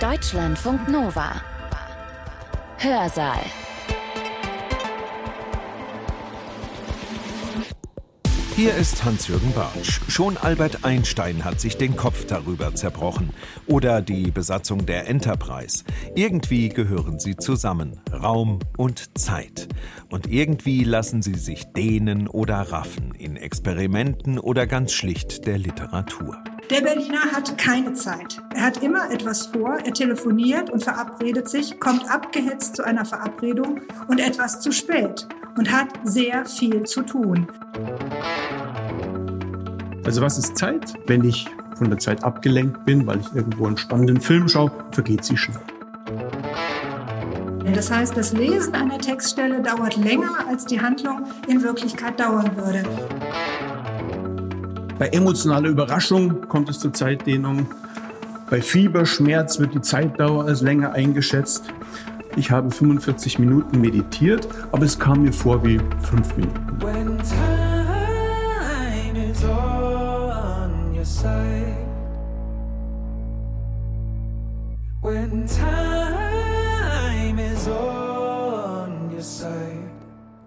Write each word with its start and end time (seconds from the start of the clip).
Deutschlandfunk 0.00 0.88
Nova. 0.88 1.40
Hörsaal. 2.76 3.65
Hier 8.56 8.74
ist 8.74 9.04
Hans-Jürgen 9.04 9.52
Bartsch. 9.52 10.00
Schon 10.08 10.38
Albert 10.38 10.82
Einstein 10.82 11.44
hat 11.44 11.60
sich 11.60 11.76
den 11.76 11.94
Kopf 11.94 12.24
darüber 12.24 12.74
zerbrochen. 12.74 13.28
Oder 13.66 14.00
die 14.00 14.30
Besatzung 14.30 14.86
der 14.86 15.08
Enterprise. 15.08 15.84
Irgendwie 16.14 16.70
gehören 16.70 17.18
sie 17.18 17.36
zusammen. 17.36 18.00
Raum 18.10 18.60
und 18.78 19.18
Zeit. 19.18 19.68
Und 20.08 20.32
irgendwie 20.32 20.84
lassen 20.84 21.20
sie 21.20 21.34
sich 21.34 21.66
dehnen 21.74 22.28
oder 22.28 22.56
raffen. 22.72 23.14
In 23.18 23.36
Experimenten 23.36 24.38
oder 24.38 24.66
ganz 24.66 24.92
schlicht 24.92 25.46
der 25.46 25.58
Literatur. 25.58 26.42
Der 26.70 26.80
Berliner 26.80 27.32
hat 27.32 27.58
keine 27.58 27.92
Zeit. 27.92 28.40
Er 28.54 28.62
hat 28.62 28.82
immer 28.82 29.10
etwas 29.10 29.48
vor, 29.48 29.76
er 29.84 29.92
telefoniert 29.92 30.70
und 30.70 30.82
verabredet 30.82 31.50
sich, 31.50 31.78
kommt 31.78 32.10
abgehetzt 32.10 32.76
zu 32.76 32.84
einer 32.84 33.04
Verabredung 33.04 33.82
und 34.08 34.18
etwas 34.18 34.60
zu 34.60 34.72
spät 34.72 35.28
und 35.58 35.70
hat 35.70 35.88
sehr 36.04 36.46
viel 36.46 36.84
zu 36.84 37.02
tun. 37.02 37.46
Also 40.04 40.22
was 40.22 40.38
ist 40.38 40.56
Zeit? 40.56 40.94
Wenn 41.06 41.24
ich 41.24 41.48
von 41.76 41.90
der 41.90 41.98
Zeit 41.98 42.24
abgelenkt 42.24 42.84
bin, 42.84 43.06
weil 43.06 43.20
ich 43.20 43.34
irgendwo 43.34 43.66
einen 43.66 43.76
spannenden 43.76 44.20
Film 44.20 44.48
schaue, 44.48 44.70
vergeht 44.92 45.24
sie 45.24 45.36
schnell. 45.36 45.60
Das 47.74 47.90
heißt, 47.90 48.16
das 48.16 48.32
Lesen 48.32 48.74
einer 48.74 48.98
Textstelle 48.98 49.60
dauert 49.60 49.96
länger, 49.96 50.46
als 50.48 50.64
die 50.64 50.80
Handlung 50.80 51.24
in 51.48 51.62
Wirklichkeit 51.62 52.18
dauern 52.18 52.50
würde. 52.56 52.84
Bei 54.98 55.08
emotionaler 55.08 55.68
Überraschung 55.68 56.48
kommt 56.48 56.70
es 56.70 56.78
zur 56.78 56.92
Zeitdehnung. 56.92 57.66
Bei 58.48 58.62
Fieberschmerz 58.62 59.58
wird 59.58 59.74
die 59.74 59.82
Zeitdauer 59.82 60.44
als 60.44 60.62
länger 60.62 60.92
eingeschätzt. 60.92 61.64
Ich 62.36 62.50
habe 62.50 62.70
45 62.70 63.38
Minuten 63.38 63.80
meditiert, 63.80 64.48
aber 64.72 64.84
es 64.84 64.98
kam 64.98 65.22
mir 65.22 65.32
vor 65.32 65.64
wie 65.64 65.80
fünf 66.02 66.36
Minuten. 66.36 66.78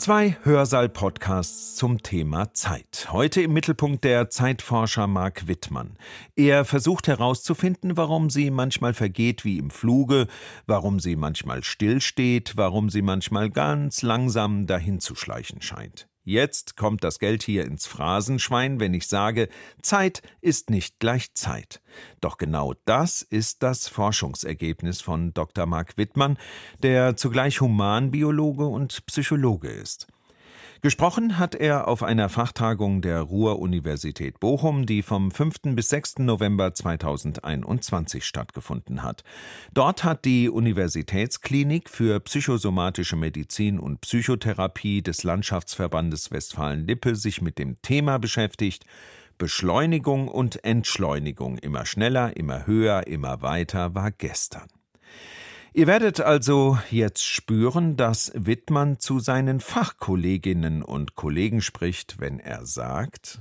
Zwei 0.10 0.36
Hörsaal-Podcasts 0.44 1.76
zum 1.76 2.02
Thema 2.02 2.52
Zeit. 2.54 3.10
Heute 3.12 3.44
im 3.44 3.54
Mittelpunkt 3.54 4.04
der 4.04 4.32
Zeitforscher 4.32 5.06
Marc 5.06 5.48
Wittmann. 5.48 5.98
Er 6.36 6.66
versucht 6.66 7.08
herauszufinden, 7.08 7.96
warum 7.96 8.32
sie 8.32 8.50
manchmal 8.50 8.96
vergeht 8.96 9.46
wie 9.46 9.60
im 9.60 9.70
Fluge, 9.70 10.26
warum 10.66 11.00
sie 11.00 11.16
manchmal 11.16 11.64
stillsteht, 11.64 12.54
warum 12.58 12.90
sie 12.90 13.04
manchmal 13.04 13.52
ganz 13.52 14.02
langsam 14.02 14.66
dahinzuschleichen 14.66 15.62
scheint. 15.62 16.09
Jetzt 16.30 16.78
kommt 16.78 17.04
das 17.04 17.18
Geld 17.18 17.42
hier 17.42 17.66
ins 17.66 17.88
Phrasenschwein, 17.88 18.80
wenn 18.80 18.94
ich 18.94 19.08
sage, 19.08 19.50
Zeit 19.82 20.22
ist 20.42 20.70
nicht 20.70 21.00
gleich 21.00 21.34
Zeit. 21.34 21.82
Doch 22.22 22.38
genau 22.38 22.76
das 22.86 23.24
ist 23.24 23.64
das 23.64 23.88
Forschungsergebnis 23.88 25.02
von 25.02 25.34
Dr. 25.34 25.66
Marc 25.66 25.98
Wittmann, 25.98 26.38
der 26.84 27.16
zugleich 27.16 27.62
Humanbiologe 27.62 28.68
und 28.68 29.08
Psychologe 29.08 29.70
ist. 29.70 30.06
Gesprochen 30.82 31.38
hat 31.38 31.56
er 31.56 31.90
auf 31.90 32.04
einer 32.04 32.30
Fachtagung 32.30 33.02
der 33.02 33.20
Ruhr-Universität 33.20 34.40
Bochum, 34.40 34.86
die 34.86 35.02
vom 35.02 35.30
5. 35.30 35.76
bis 35.76 35.90
6. 35.90 36.20
November 36.20 36.74
2021 36.74 38.24
stattgefunden 38.24 39.04
hat. 39.04 39.26
Dort 39.74 40.06
hat 40.06 40.24
die 40.24 40.48
Universitätsklinik 40.48 41.90
für 41.90 42.22
psychosomatische 42.22 43.18
Medizin 43.18 43.78
und 43.78 44.00
Psychotherapie 44.00 45.02
des 45.02 45.24
Landschaftsverbandes 45.24 46.32
Westfalen-Lippe 46.32 47.18
sich 47.18 47.42
mit 47.42 47.58
dem 47.58 47.82
Thema 47.82 48.18
beschäftigt, 48.18 48.86
Beschleunigung 49.38 50.30
und 50.30 50.64
Entschleunigung 50.64 51.58
immer 51.58 51.86
schneller, 51.86 52.38
immer 52.38 52.68
höher, 52.68 53.06
immer 53.06 53.42
weiter 53.42 53.96
war 53.96 54.12
gestern. 54.12 54.70
Ihr 55.74 55.86
werdet 55.86 56.20
also 56.20 56.80
jetzt 56.90 57.24
spüren, 57.24 57.96
dass 57.96 58.32
Wittmann 58.34 59.00
zu 59.00 59.20
seinen 59.20 59.60
Fachkolleginnen 59.60 60.82
und 60.82 61.16
Kollegen 61.16 61.62
spricht, 61.62 62.20
wenn 62.20 62.40
er 62.40 62.66
sagt, 62.66 63.40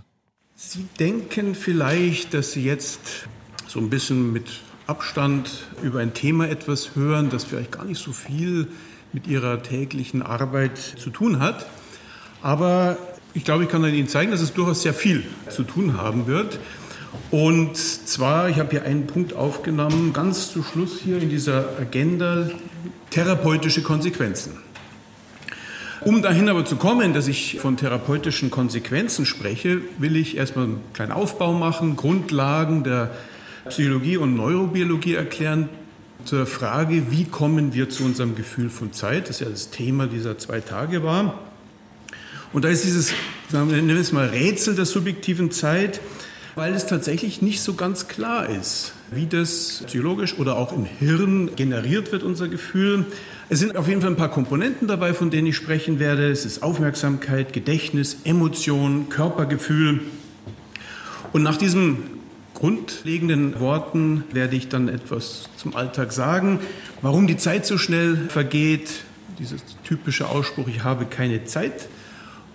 Sie 0.60 0.86
denken 0.98 1.54
vielleicht, 1.54 2.34
dass 2.34 2.50
Sie 2.50 2.64
jetzt 2.64 3.28
so 3.68 3.78
ein 3.78 3.90
bisschen 3.90 4.32
mit 4.32 4.60
Abstand 4.88 5.68
über 5.82 6.00
ein 6.00 6.14
Thema 6.14 6.48
etwas 6.48 6.96
hören, 6.96 7.30
das 7.30 7.44
vielleicht 7.44 7.72
gar 7.72 7.84
nicht 7.84 8.02
so 8.02 8.12
viel 8.12 8.66
mit 9.12 9.28
Ihrer 9.28 9.62
täglichen 9.62 10.20
Arbeit 10.20 10.76
zu 10.76 11.10
tun 11.10 11.38
hat. 11.38 11.66
Aber 12.42 12.98
ich 13.34 13.44
glaube, 13.44 13.64
ich 13.64 13.70
kann 13.70 13.84
Ihnen 13.84 14.08
zeigen, 14.08 14.32
dass 14.32 14.40
es 14.40 14.52
durchaus 14.52 14.82
sehr 14.82 14.94
viel 14.94 15.24
zu 15.48 15.62
tun 15.62 15.96
haben 15.96 16.26
wird. 16.26 16.58
Und 17.30 17.76
zwar, 17.76 18.48
ich 18.48 18.58
habe 18.58 18.70
hier 18.70 18.84
einen 18.84 19.06
Punkt 19.06 19.34
aufgenommen, 19.34 20.12
ganz 20.12 20.52
zu 20.52 20.62
Schluss 20.62 21.00
hier 21.02 21.20
in 21.20 21.28
dieser 21.28 21.78
Agenda, 21.78 22.50
therapeutische 23.10 23.82
Konsequenzen. 23.82 24.52
Um 26.00 26.22
dahin 26.22 26.48
aber 26.48 26.64
zu 26.64 26.76
kommen, 26.76 27.12
dass 27.12 27.26
ich 27.26 27.58
von 27.60 27.76
therapeutischen 27.76 28.50
Konsequenzen 28.50 29.26
spreche, 29.26 29.80
will 29.98 30.16
ich 30.16 30.36
erstmal 30.36 30.66
einen 30.66 30.80
kleinen 30.92 31.12
Aufbau 31.12 31.52
machen, 31.52 31.96
Grundlagen 31.96 32.84
der 32.84 33.10
Psychologie 33.68 34.16
und 34.16 34.36
Neurobiologie 34.36 35.14
erklären 35.14 35.68
zur 36.24 36.46
Frage, 36.46 37.10
wie 37.10 37.24
kommen 37.24 37.74
wir 37.74 37.90
zu 37.90 38.04
unserem 38.04 38.36
Gefühl 38.36 38.70
von 38.70 38.92
Zeit, 38.92 39.28
das 39.28 39.40
ja 39.40 39.48
das 39.48 39.70
Thema 39.70 40.06
dieser 40.06 40.38
zwei 40.38 40.60
Tage 40.60 41.02
war. 41.02 41.38
Und 42.52 42.64
da 42.64 42.68
ist 42.68 42.84
dieses, 42.84 43.12
nennen 43.50 43.88
wir 43.88 43.96
es 43.96 44.12
mal 44.12 44.28
Rätsel 44.28 44.74
der 44.74 44.86
subjektiven 44.86 45.50
Zeit, 45.50 46.00
weil 46.58 46.74
es 46.74 46.86
tatsächlich 46.86 47.40
nicht 47.40 47.60
so 47.62 47.74
ganz 47.74 48.08
klar 48.08 48.48
ist, 48.48 48.92
wie 49.12 49.26
das 49.26 49.84
psychologisch 49.86 50.38
oder 50.40 50.56
auch 50.56 50.72
im 50.72 50.84
Hirn 50.84 51.54
generiert 51.54 52.10
wird, 52.10 52.24
unser 52.24 52.48
Gefühl. 52.48 53.06
Es 53.48 53.60
sind 53.60 53.76
auf 53.76 53.86
jeden 53.86 54.00
Fall 54.00 54.10
ein 54.10 54.16
paar 54.16 54.32
Komponenten 54.32 54.88
dabei, 54.88 55.14
von 55.14 55.30
denen 55.30 55.46
ich 55.46 55.56
sprechen 55.56 56.00
werde. 56.00 56.28
Es 56.28 56.44
ist 56.44 56.64
Aufmerksamkeit, 56.64 57.52
Gedächtnis, 57.52 58.18
Emotion, 58.24 59.08
Körpergefühl. 59.08 60.00
Und 61.32 61.44
nach 61.44 61.56
diesen 61.56 61.98
grundlegenden 62.54 63.60
Worten 63.60 64.24
werde 64.32 64.56
ich 64.56 64.68
dann 64.68 64.88
etwas 64.88 65.48
zum 65.56 65.76
Alltag 65.76 66.12
sagen, 66.12 66.58
warum 67.02 67.28
die 67.28 67.36
Zeit 67.36 67.66
so 67.66 67.78
schnell 67.78 68.16
vergeht. 68.16 69.04
Dieser 69.38 69.58
typische 69.84 70.28
Ausspruch, 70.28 70.66
ich 70.66 70.82
habe 70.82 71.04
keine 71.04 71.44
Zeit 71.44 71.88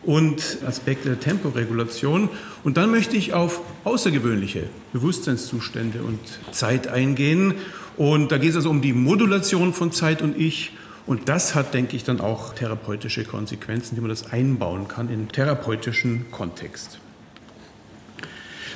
und 0.05 0.59
Aspekte 0.65 1.09
der 1.09 1.19
Temporegulation. 1.19 2.29
Und 2.63 2.77
dann 2.77 2.91
möchte 2.91 3.15
ich 3.15 3.33
auf 3.33 3.61
außergewöhnliche 3.83 4.63
Bewusstseinszustände 4.91 6.03
und 6.03 6.19
Zeit 6.51 6.87
eingehen. 6.87 7.55
Und 7.97 8.31
da 8.31 8.37
geht 8.37 8.51
es 8.51 8.55
also 8.57 8.69
um 8.69 8.81
die 8.81 8.93
Modulation 8.93 9.73
von 9.73 9.91
Zeit 9.91 10.21
und 10.21 10.39
Ich. 10.39 10.71
Und 11.05 11.27
das 11.27 11.53
hat, 11.53 11.73
denke 11.73 11.95
ich, 11.95 12.03
dann 12.03 12.21
auch 12.21 12.53
therapeutische 12.53 13.25
Konsequenzen, 13.25 13.97
wie 13.97 14.01
man 14.01 14.09
das 14.09 14.31
einbauen 14.31 14.87
kann 14.87 15.09
in 15.09 15.27
therapeutischen 15.27 16.31
Kontext. 16.31 16.99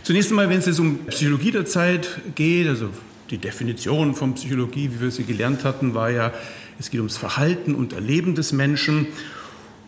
Zunächst 0.04 0.30
einmal, 0.32 0.50
wenn 0.50 0.60
es 0.60 0.66
jetzt 0.66 0.80
um 0.80 1.00
Psychologie 1.08 1.52
der 1.52 1.66
Zeit 1.66 2.22
geht, 2.36 2.68
also 2.68 2.90
die 3.30 3.38
Definition 3.38 4.16
von 4.16 4.36
Psychologie, 4.36 4.90
wie 4.94 5.02
wir 5.02 5.12
sie 5.12 5.24
gelernt 5.24 5.64
hatten, 5.64 5.94
war 5.94 6.10
ja, 6.10 6.34
es 6.80 6.92
geht 6.92 7.00
ums 7.00 7.18
Verhalten 7.18 7.76
und 7.76 7.94
Erleben 7.94 8.36
des 8.36 8.54
Menschen. 8.54 9.08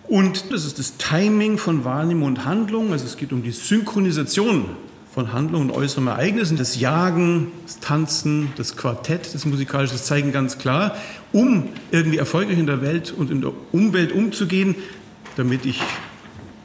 Und 0.10 0.52
das 0.52 0.66
ist 0.66 0.80
das 0.80 0.98
Timing 0.98 1.60
von 1.60 1.86
Wahrnehmung 1.86 2.30
und 2.30 2.46
Handlung. 2.46 2.92
Also 2.92 3.06
es 3.06 3.16
geht 3.16 3.32
um 3.32 3.44
die 3.44 3.52
Synchronisation 3.52 4.66
von 5.14 5.34
Handlung 5.34 5.62
und 5.62 5.72
äußeren 5.72 6.08
Ereignissen. 6.08 6.58
Das 6.58 6.80
Jagen, 6.80 7.52
das 7.68 7.80
Tanzen, 7.80 8.52
das 8.58 8.76
Quartett, 8.76 9.36
das 9.36 9.46
Musikalische, 9.46 9.94
das 9.94 10.06
zeigen 10.06 10.32
ganz 10.32 10.58
klar, 10.58 10.96
um 11.32 11.70
irgendwie 11.92 12.18
erfolgreich 12.18 12.58
in 12.58 12.66
der 12.66 12.82
Welt 12.82 13.14
und 13.16 13.30
in 13.30 13.42
der 13.42 13.52
Umwelt 13.72 14.12
umzugehen, 14.12 14.76
damit 15.36 15.68
ich 15.68 15.80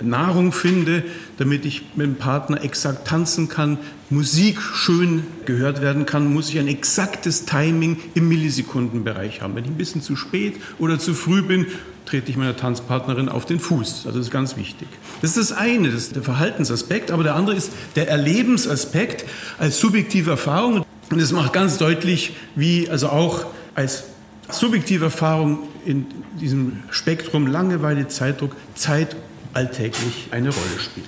Nahrung 0.02 0.52
finde, 0.52 1.04
damit 1.36 1.66
ich 1.66 1.82
mit 1.96 2.06
dem 2.06 2.16
Partner 2.16 2.64
exakt 2.64 3.06
tanzen 3.06 3.50
kann, 3.50 3.76
Musik 4.08 4.60
schön 4.60 5.24
gehört 5.44 5.82
werden 5.82 6.06
kann, 6.06 6.32
muss 6.32 6.48
ich 6.48 6.58
ein 6.58 6.68
exaktes 6.68 7.44
Timing 7.44 7.98
im 8.14 8.28
Millisekundenbereich 8.28 9.42
haben. 9.42 9.54
Wenn 9.54 9.64
ich 9.64 9.70
ein 9.70 9.76
bisschen 9.76 10.02
zu 10.02 10.16
spät 10.16 10.56
oder 10.78 10.98
zu 10.98 11.14
früh 11.14 11.42
bin, 11.42 11.66
trete 12.06 12.30
ich 12.30 12.36
meiner 12.36 12.56
Tanzpartnerin 12.56 13.28
auf 13.28 13.46
den 13.46 13.60
Fuß. 13.60 14.06
Also 14.06 14.18
das 14.18 14.26
ist 14.26 14.32
ganz 14.32 14.56
wichtig. 14.56 14.88
Das 15.22 15.36
ist 15.36 15.50
das 15.50 15.56
eine, 15.56 15.90
das 15.90 16.02
ist 16.02 16.16
der 16.16 16.22
Verhaltensaspekt, 16.22 17.10
aber 17.10 17.22
der 17.22 17.34
andere 17.34 17.56
ist 17.56 17.72
der 17.96 18.08
Erlebensaspekt 18.08 19.24
als 19.58 19.78
subjektive 19.78 20.30
Erfahrung. 20.30 20.84
Und 21.10 21.20
das 21.20 21.32
macht 21.32 21.52
ganz 21.52 21.78
deutlich, 21.78 22.34
wie 22.54 22.88
also 22.88 23.08
auch 23.08 23.46
als 23.74 24.04
subjektive 24.50 25.06
Erfahrung 25.06 25.60
in 25.84 26.06
diesem 26.40 26.82
Spektrum 26.90 27.46
Langeweile, 27.46 28.08
Zeitdruck, 28.08 28.54
Zeit 28.74 29.16
alltäglich 29.52 30.28
eine 30.30 30.50
Rolle 30.50 30.80
spielt. 30.80 31.06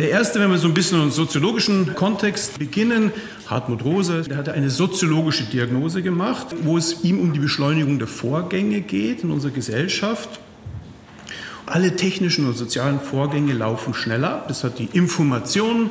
Der 0.00 0.08
erste, 0.08 0.40
wenn 0.40 0.50
wir 0.50 0.56
so 0.56 0.66
ein 0.66 0.72
bisschen 0.72 1.02
im 1.02 1.10
soziologischen 1.10 1.94
Kontext 1.94 2.58
beginnen, 2.58 3.12
Hartmut 3.48 3.84
Rosa, 3.84 4.22
der 4.22 4.38
hatte 4.38 4.54
eine 4.54 4.70
soziologische 4.70 5.44
Diagnose 5.44 6.00
gemacht, 6.00 6.46
wo 6.62 6.78
es 6.78 7.04
ihm 7.04 7.20
um 7.20 7.34
die 7.34 7.38
Beschleunigung 7.38 7.98
der 7.98 8.08
Vorgänge 8.08 8.80
geht 8.80 9.24
in 9.24 9.30
unserer 9.30 9.52
Gesellschaft. 9.52 10.40
Alle 11.66 11.96
technischen 11.96 12.46
und 12.46 12.56
sozialen 12.56 12.98
Vorgänge 12.98 13.52
laufen 13.52 13.92
schneller. 13.92 14.42
Das 14.48 14.64
hat 14.64 14.78
die 14.78 14.88
Information, 14.94 15.90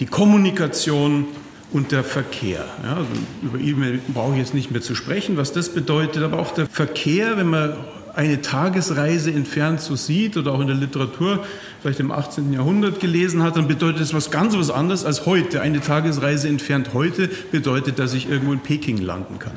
die 0.00 0.06
Kommunikation 0.06 1.26
und 1.72 1.92
der 1.92 2.02
Verkehr. 2.02 2.64
Ja, 2.82 2.96
also 2.96 3.08
über 3.40 3.60
E-Mail 3.60 4.00
brauche 4.12 4.32
ich 4.32 4.38
jetzt 4.38 4.54
nicht 4.54 4.72
mehr 4.72 4.82
zu 4.82 4.96
sprechen, 4.96 5.36
was 5.36 5.52
das 5.52 5.68
bedeutet, 5.68 6.24
aber 6.24 6.40
auch 6.40 6.54
der 6.54 6.66
Verkehr, 6.66 7.36
wenn 7.36 7.50
man 7.50 7.76
eine 8.18 8.42
Tagesreise 8.42 9.30
entfernt 9.30 9.80
so 9.80 9.94
sieht 9.94 10.36
oder 10.36 10.52
auch 10.52 10.58
in 10.58 10.66
der 10.66 10.74
Literatur 10.74 11.46
vielleicht 11.80 12.00
im 12.00 12.10
18. 12.10 12.52
Jahrhundert 12.52 12.98
gelesen 12.98 13.44
hat, 13.44 13.56
dann 13.56 13.68
bedeutet 13.68 14.00
das 14.00 14.12
was 14.12 14.32
ganz 14.32 14.56
was 14.56 14.70
anderes 14.70 15.04
als 15.04 15.24
heute. 15.24 15.60
Eine 15.60 15.80
Tagesreise 15.80 16.48
entfernt 16.48 16.90
heute 16.94 17.30
bedeutet, 17.52 18.00
dass 18.00 18.14
ich 18.14 18.28
irgendwo 18.28 18.52
in 18.52 18.58
Peking 18.58 18.98
landen 18.98 19.38
kann. 19.38 19.52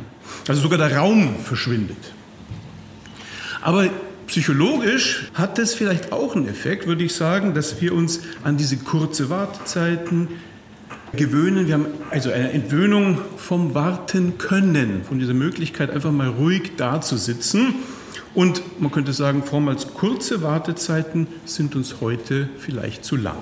Also 0.48 0.62
sogar 0.62 0.78
der 0.78 0.96
Raum 0.96 1.38
verschwindet. 1.44 1.98
Aber 3.62 3.90
psychologisch 4.28 5.32
hat 5.34 5.58
das 5.58 5.74
vielleicht 5.74 6.12
auch 6.12 6.36
einen 6.36 6.48
Effekt, 6.48 6.86
würde 6.86 7.04
ich 7.04 7.16
sagen, 7.16 7.56
dass 7.56 7.82
wir 7.82 7.96
uns 7.96 8.20
an 8.44 8.58
diese 8.58 8.78
kurze 8.78 9.32
Wartezeiten 9.32 10.28
gewöhnen. 11.14 11.66
Wir 11.66 11.74
haben 11.74 11.88
also 12.12 12.30
eine 12.32 12.52
Entwöhnung 12.52 13.18
vom 13.38 13.74
Warten 13.74 14.38
können, 14.38 15.02
von 15.04 15.18
dieser 15.18 15.34
Möglichkeit, 15.34 15.90
einfach 15.90 16.12
mal 16.12 16.28
ruhig 16.28 16.74
dazusitzen 16.78 17.74
und 18.34 18.82
man 18.82 18.92
könnte 18.92 19.14
sagen, 19.14 19.44
vormals 19.44 19.94
kurze 19.94 20.42
Wartezeiten 20.42 21.28
sind 21.46 21.76
uns 21.76 21.96
heute 22.02 22.50
vielleicht 22.58 23.04
zu 23.04 23.16
lang. 23.16 23.38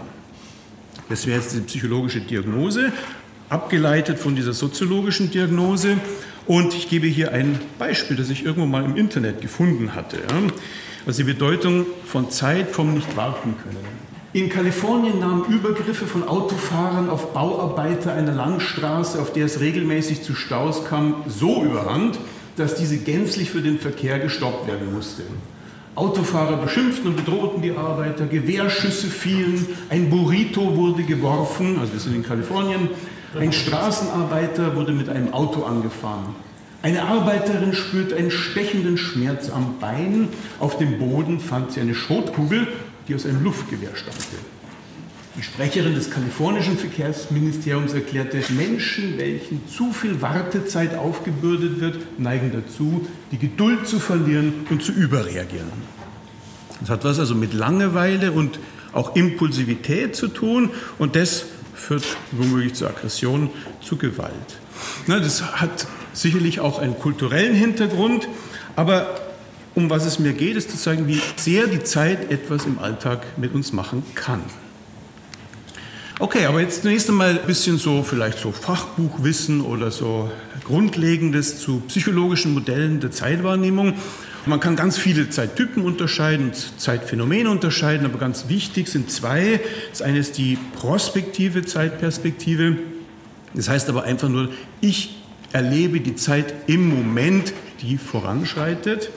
Das 1.10 1.28
wäre 1.28 1.40
jetzt 1.40 1.56
die 1.56 1.62
psychologische 1.62 2.22
Diagnose, 2.22 2.92
abgeleitet 3.50 4.20
von 4.20 4.36
dieser 4.36 4.54
soziologischen 4.54 5.32
Diagnose. 5.32 5.98
Und 6.46 6.74
ich 6.74 6.90
gebe 6.90 7.08
hier 7.08 7.32
ein 7.32 7.60
Beispiel, 7.78 8.18
das 8.18 8.30
ich 8.30 8.46
irgendwo 8.46 8.68
mal 8.68 8.84
im 8.84 8.96
Internet 8.96 9.42
gefunden 9.42 9.94
hatte. 9.96 10.18
Also 11.06 11.24
die 11.24 11.32
Bedeutung 11.32 11.86
von 12.06 12.32
Zeit 12.32 12.70
vom 12.70 12.94
Nicht-Warten 12.94 13.56
können. 13.64 14.00
In 14.32 14.50
Kalifornien 14.50 15.20
nahmen 15.20 15.46
Übergriffe 15.46 16.06
von 16.06 16.28
Autofahrern 16.28 17.10
auf 17.10 17.34
Bauarbeiter 17.34 18.14
einer 18.14 18.32
Langstraße, 18.32 19.20
auf 19.20 19.34
der 19.34 19.46
es 19.46 19.60
regelmäßig 19.60 20.22
zu 20.22 20.36
Staus 20.36 20.86
kam, 20.86 21.24
so 21.28 21.64
überhand, 21.64 22.20
dass 22.60 22.76
diese 22.76 22.98
gänzlich 22.98 23.50
für 23.50 23.62
den 23.62 23.80
Verkehr 23.80 24.20
gestoppt 24.20 24.68
werden 24.68 24.94
musste. 24.94 25.24
Autofahrer 25.96 26.58
beschimpften 26.58 27.08
und 27.08 27.16
bedrohten 27.16 27.62
die 27.62 27.72
Arbeiter, 27.72 28.26
Gewehrschüsse 28.26 29.08
fielen, 29.08 29.66
ein 29.90 30.10
Burrito 30.10 30.76
wurde 30.76 31.04
geworfen, 31.04 31.78
also 31.80 31.94
wir 31.94 32.00
sind 32.00 32.16
in 32.16 32.24
Kalifornien, 32.24 32.90
ein 33.38 33.52
Straßenarbeiter 33.52 34.76
wurde 34.76 34.92
mit 34.92 35.10
einem 35.10 35.34
Auto 35.34 35.64
angefahren. 35.64 36.36
Eine 36.82 37.04
Arbeiterin 37.04 37.74
spürte 37.74 38.16
einen 38.16 38.32
stechenden 38.32 38.98
Schmerz 38.98 39.50
am 39.50 39.80
Bein. 39.80 40.30
Auf 40.60 40.78
dem 40.78 40.98
Boden 40.98 41.42
fand 41.42 41.74
sie 41.74 41.82
eine 41.82 41.94
Schrotkugel, 41.94 42.68
die 43.08 43.16
aus 43.16 43.26
einem 43.26 43.44
Luftgewehr 43.44 43.96
stammte. 43.96 44.38
Die 45.40 45.46
Sprecherin 45.46 45.96
des 45.96 46.12
kalifornischen 46.12 46.78
Verkehrsministeriums 46.78 47.94
erklärte, 47.94 48.44
Menschen, 48.50 49.18
welchen 49.18 49.66
zu 49.70 49.94
viel 49.94 50.22
Wartezeit 50.22 50.96
aufgebürdet 50.96 51.80
wird, 51.80 52.20
neigen 52.20 52.52
dazu, 52.52 53.08
die 53.32 53.38
Geduld 53.38 53.88
zu 53.88 54.02
verlieren 54.02 54.66
und 54.70 54.84
zu 54.84 54.92
überreagieren. 54.92 55.72
Das 56.82 56.90
hat 56.90 57.06
was 57.06 57.20
also 57.20 57.36
mit 57.36 57.54
Langeweile 57.54 58.34
und 58.34 58.60
auch 58.92 59.16
Impulsivität 59.16 60.14
zu 60.14 60.28
tun 60.28 60.72
und 60.98 61.16
das 61.16 61.46
führt 61.74 62.04
womöglich 62.34 62.74
zu 62.74 62.86
Aggression, 62.86 63.50
zu 63.80 63.96
Gewalt. 63.96 64.34
das 65.08 65.62
hat 65.62 65.88
sicherlich 66.12 66.60
auch 66.60 66.80
einen 66.80 67.00
kulturellen 67.00 67.56
Hintergrund, 67.56 68.28
aber 68.76 69.22
um 69.74 69.90
was 69.90 70.06
es 70.06 70.20
mir 70.20 70.34
geht, 70.34 70.58
ist 70.58 70.70
zu 70.70 70.76
zeigen, 70.76 71.08
wie 71.08 71.22
sehr 71.38 71.68
die 71.68 71.82
Zeit 71.82 72.30
etwas 72.30 72.66
im 72.66 72.78
Alltag 72.80 73.26
mit 73.38 73.56
uns 73.56 73.72
machen 73.72 74.04
kann. 74.16 74.42
Okay, 76.22 76.48
aber 76.48 76.60
jetzt 76.60 76.82
zunächst 76.82 77.08
einmal 77.08 77.40
ein 77.40 77.48
bisschen 77.48 77.78
so 77.78 78.04
vielleicht 78.04 78.40
so 78.40 78.52
Fachbuchwissen 78.52 79.62
oder 79.62 79.90
so 79.90 80.30
Grundlegendes 80.66 81.62
zu 81.62 81.82
psychologischen 81.88 82.54
Modellen 82.54 83.00
der 83.00 83.12
Zeitwahrnehmung. 83.12 83.94
Man 84.46 84.60
kann 84.60 84.76
ganz 84.76 84.98
viele 84.98 85.30
Zeittypen 85.30 85.82
unterscheiden, 85.82 86.52
Zeitphänomene 86.76 87.50
unterscheiden, 87.50 88.06
aber 88.06 88.18
ganz 88.20 88.50
wichtig 88.50 88.90
sind 88.90 89.10
zwei. 89.10 89.62
Das 89.92 90.02
eine 90.02 90.20
ist 90.20 90.38
die 90.38 90.58
prospektive 90.76 91.64
Zeitperspektive. 91.64 92.76
Das 93.54 93.70
heißt 93.70 93.88
aber 93.88 94.04
einfach 94.04 94.28
nur, 94.28 94.50
ich 94.82 95.22
erlebe 95.54 96.02
die 96.02 96.18
Zeit 96.18 96.54
im 96.68 96.90
Moment, 96.90 97.54
die 97.82 97.98
voranschreitet. 97.98 99.10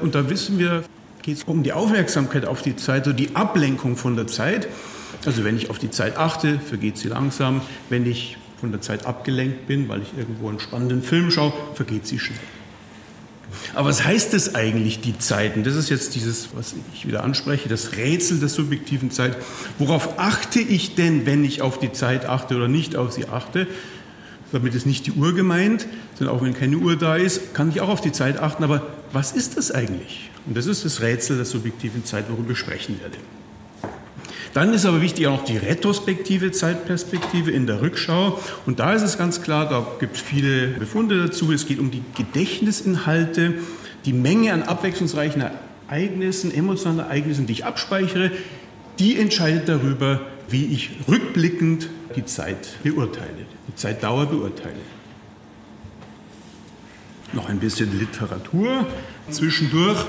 Und 0.00 0.14
da 0.14 0.30
wissen 0.30 0.60
wir, 0.60 0.84
geht 1.20 1.38
es 1.38 1.42
um 1.42 1.64
die 1.64 1.72
Aufmerksamkeit 1.72 2.44
auf 2.44 2.62
die 2.62 2.76
Zeit, 2.76 3.06
so 3.06 3.12
die 3.12 3.34
Ablenkung 3.34 3.96
von 3.96 4.14
der 4.14 4.28
Zeit. 4.28 4.68
Also 5.24 5.44
wenn 5.44 5.56
ich 5.56 5.70
auf 5.70 5.78
die 5.78 5.90
Zeit 5.90 6.16
achte, 6.16 6.58
vergeht 6.58 6.98
sie 6.98 7.08
langsam. 7.08 7.60
Wenn 7.88 8.06
ich 8.06 8.36
von 8.60 8.72
der 8.72 8.80
Zeit 8.80 9.06
abgelenkt 9.06 9.66
bin, 9.66 9.88
weil 9.88 10.02
ich 10.02 10.16
irgendwo 10.16 10.48
einen 10.48 10.60
spannenden 10.60 11.02
Film 11.02 11.30
schaue, 11.30 11.52
vergeht 11.74 12.06
sie 12.06 12.18
schnell. 12.18 12.38
Aber 13.74 13.88
was 13.88 14.04
heißt 14.04 14.34
das 14.34 14.54
eigentlich, 14.54 15.00
die 15.00 15.18
Zeiten? 15.18 15.64
Das 15.64 15.74
ist 15.74 15.88
jetzt 15.88 16.14
dieses, 16.14 16.50
was 16.54 16.74
ich 16.92 17.06
wieder 17.06 17.24
anspreche, 17.24 17.68
das 17.68 17.96
Rätsel 17.96 18.38
der 18.40 18.48
subjektiven 18.48 19.10
Zeit. 19.10 19.36
Worauf 19.78 20.18
achte 20.18 20.60
ich 20.60 20.94
denn, 20.94 21.24
wenn 21.26 21.44
ich 21.44 21.62
auf 21.62 21.78
die 21.78 21.92
Zeit 21.92 22.26
achte 22.26 22.56
oder 22.56 22.68
nicht 22.68 22.96
auf 22.96 23.12
sie 23.12 23.26
achte? 23.26 23.66
Damit 24.52 24.74
ist 24.74 24.86
nicht 24.86 25.06
die 25.06 25.12
Uhr 25.12 25.34
gemeint, 25.34 25.86
sondern 26.18 26.36
auch 26.36 26.42
wenn 26.42 26.54
keine 26.54 26.76
Uhr 26.76 26.96
da 26.96 27.16
ist, 27.16 27.54
kann 27.54 27.70
ich 27.70 27.80
auch 27.80 27.88
auf 27.88 28.00
die 28.00 28.12
Zeit 28.12 28.38
achten. 28.38 28.64
Aber 28.64 28.86
was 29.12 29.32
ist 29.32 29.56
das 29.56 29.70
eigentlich? 29.70 30.30
Und 30.46 30.56
das 30.56 30.66
ist 30.66 30.84
das 30.84 31.00
Rätsel 31.00 31.36
der 31.36 31.44
subjektiven 31.44 32.04
Zeit, 32.04 32.26
worüber 32.30 32.52
ich 32.52 32.58
sprechen 32.58 32.98
werde. 33.00 33.18
Dann 34.58 34.72
ist 34.74 34.86
aber 34.86 35.00
wichtig 35.00 35.28
auch 35.28 35.36
noch 35.36 35.44
die 35.44 35.56
retrospektive 35.56 36.50
Zeitperspektive 36.50 37.52
in 37.52 37.68
der 37.68 37.80
Rückschau. 37.80 38.40
Und 38.66 38.80
da 38.80 38.92
ist 38.92 39.02
es 39.02 39.16
ganz 39.16 39.40
klar, 39.40 39.68
da 39.68 39.86
gibt 40.00 40.16
es 40.16 40.20
viele 40.20 40.66
Befunde 40.66 41.28
dazu. 41.28 41.52
Es 41.52 41.64
geht 41.64 41.78
um 41.78 41.92
die 41.92 42.02
Gedächtnisinhalte, 42.16 43.54
die 44.04 44.12
Menge 44.12 44.52
an 44.52 44.64
abwechslungsreichen 44.64 45.44
Ereignissen, 45.88 46.52
emotionalen 46.52 47.08
Ereignissen, 47.08 47.46
die 47.46 47.52
ich 47.52 47.64
abspeichere, 47.66 48.32
die 48.98 49.16
entscheidet 49.16 49.68
darüber, 49.68 50.22
wie 50.48 50.64
ich 50.64 50.90
rückblickend 51.06 51.88
die 52.16 52.24
Zeit 52.24 52.82
beurteile, 52.82 53.46
die 53.68 53.76
Zeitdauer 53.76 54.26
beurteile. 54.26 54.74
Noch 57.32 57.48
ein 57.48 57.60
bisschen 57.60 57.96
Literatur 57.96 58.88
zwischendurch. 59.30 60.04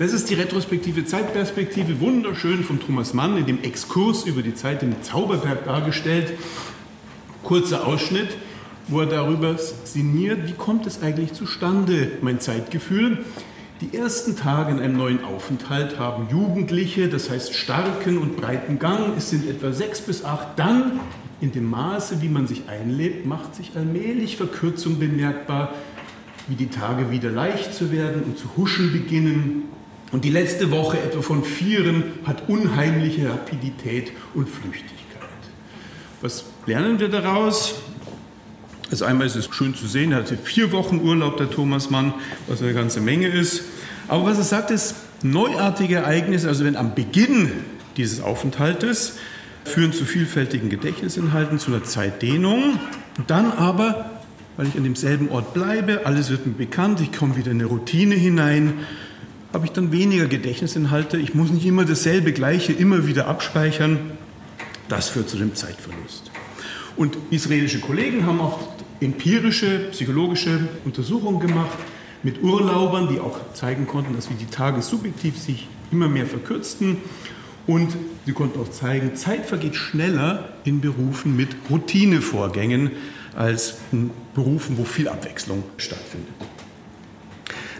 Das 0.00 0.14
ist 0.14 0.30
die 0.30 0.34
retrospektive 0.34 1.04
Zeitperspektive, 1.04 2.00
wunderschön 2.00 2.64
von 2.64 2.80
Thomas 2.80 3.12
Mann 3.12 3.36
in 3.36 3.44
dem 3.44 3.62
Exkurs 3.62 4.24
über 4.24 4.40
die 4.40 4.54
Zeit 4.54 4.82
im 4.82 4.94
Zauberberg 5.02 5.66
dargestellt. 5.66 6.32
Kurzer 7.42 7.86
Ausschnitt, 7.86 8.28
wo 8.88 9.00
er 9.00 9.06
darüber 9.06 9.56
sinniert, 9.58 10.48
wie 10.48 10.54
kommt 10.54 10.86
es 10.86 11.02
eigentlich 11.02 11.34
zustande, 11.34 12.12
mein 12.22 12.40
Zeitgefühl. 12.40 13.26
Die 13.82 13.94
ersten 13.94 14.36
Tage 14.36 14.72
in 14.72 14.78
einem 14.80 14.96
neuen 14.96 15.22
Aufenthalt 15.22 15.98
haben 15.98 16.28
Jugendliche, 16.30 17.10
das 17.10 17.28
heißt 17.28 17.52
starken 17.52 18.16
und 18.16 18.38
breiten 18.38 18.78
Gang, 18.78 19.18
es 19.18 19.28
sind 19.28 19.46
etwa 19.46 19.70
sechs 19.72 20.00
bis 20.00 20.24
acht. 20.24 20.58
Dann, 20.58 20.98
in 21.42 21.52
dem 21.52 21.68
Maße, 21.68 22.22
wie 22.22 22.30
man 22.30 22.46
sich 22.46 22.70
einlebt, 22.70 23.26
macht 23.26 23.54
sich 23.54 23.72
allmählich 23.76 24.38
Verkürzung 24.38 24.98
bemerkbar, 24.98 25.74
wie 26.48 26.54
die 26.54 26.68
Tage 26.68 27.10
wieder 27.10 27.28
leicht 27.28 27.74
zu 27.74 27.92
werden 27.92 28.22
und 28.22 28.38
zu 28.38 28.56
huschen 28.56 28.92
beginnen, 28.92 29.64
und 30.12 30.24
die 30.24 30.30
letzte 30.30 30.70
Woche 30.70 30.98
etwa 30.98 31.22
von 31.22 31.44
Vieren 31.44 32.04
hat 32.24 32.48
unheimliche 32.48 33.30
Rapidität 33.30 34.12
und 34.34 34.48
Flüchtigkeit. 34.48 34.98
Was 36.20 36.44
lernen 36.66 36.98
wir 36.98 37.08
daraus? 37.08 37.74
Also 38.90 39.04
einmal 39.04 39.26
ist 39.28 39.36
es 39.36 39.48
schön 39.52 39.74
zu 39.74 39.86
sehen, 39.86 40.10
er 40.10 40.18
hatte 40.18 40.36
vier 40.36 40.72
Wochen 40.72 41.00
Urlaub, 41.00 41.36
der 41.36 41.48
Thomas 41.48 41.90
Mann, 41.90 42.12
was 42.48 42.60
eine 42.60 42.74
ganze 42.74 43.00
Menge 43.00 43.28
ist. 43.28 43.62
Aber 44.08 44.24
was 44.24 44.38
er 44.38 44.44
sagt, 44.44 44.72
ist, 44.72 44.96
neuartige 45.22 45.96
Ereignisse, 45.96 46.48
also 46.48 46.64
wenn 46.64 46.74
am 46.74 46.96
Beginn 46.96 47.52
dieses 47.96 48.20
Aufenthaltes, 48.20 49.18
führen 49.64 49.92
zu 49.92 50.04
vielfältigen 50.04 50.70
Gedächtnisinhalten, 50.70 51.60
zu 51.60 51.72
einer 51.72 51.84
Zeitdehnung. 51.84 52.80
Dann 53.28 53.52
aber, 53.52 54.10
weil 54.56 54.66
ich 54.66 54.76
an 54.76 54.82
demselben 54.82 55.28
Ort 55.28 55.54
bleibe, 55.54 56.06
alles 56.06 56.30
wird 56.30 56.46
mir 56.46 56.54
bekannt, 56.54 57.00
ich 57.00 57.12
komme 57.12 57.36
wieder 57.36 57.52
in 57.52 57.60
eine 57.60 57.66
Routine 57.66 58.16
hinein, 58.16 58.74
habe 59.52 59.66
ich 59.66 59.72
dann 59.72 59.92
weniger 59.92 60.26
Gedächtnisinhalte. 60.26 61.16
Ich 61.18 61.34
muss 61.34 61.50
nicht 61.50 61.66
immer 61.66 61.84
dasselbe 61.84 62.32
Gleiche 62.32 62.72
immer 62.72 63.06
wieder 63.06 63.26
abspeichern. 63.26 64.12
Das 64.88 65.08
führt 65.08 65.28
zu 65.28 65.36
dem 65.36 65.54
Zeitverlust. 65.54 66.30
Und 66.96 67.16
israelische 67.30 67.80
Kollegen 67.80 68.26
haben 68.26 68.40
auch 68.40 68.60
empirische, 69.00 69.88
psychologische 69.90 70.68
Untersuchungen 70.84 71.40
gemacht 71.40 71.78
mit 72.22 72.42
Urlaubern, 72.42 73.08
die 73.08 73.18
auch 73.18 73.38
zeigen 73.54 73.86
konnten, 73.86 74.14
dass 74.14 74.30
wie 74.30 74.34
die 74.34 74.46
Tage 74.46 74.82
subjektiv 74.82 75.38
sich 75.38 75.68
immer 75.90 76.08
mehr 76.08 76.26
verkürzten. 76.26 76.98
Und 77.66 77.96
sie 78.26 78.32
konnten 78.32 78.60
auch 78.60 78.70
zeigen, 78.70 79.16
Zeit 79.16 79.46
vergeht 79.46 79.76
schneller 79.76 80.50
in 80.64 80.80
Berufen 80.80 81.36
mit 81.36 81.48
Routinevorgängen 81.70 82.90
als 83.36 83.78
in 83.92 84.10
Berufen, 84.34 84.76
wo 84.76 84.84
viel 84.84 85.08
Abwechslung 85.08 85.62
stattfindet. 85.76 86.34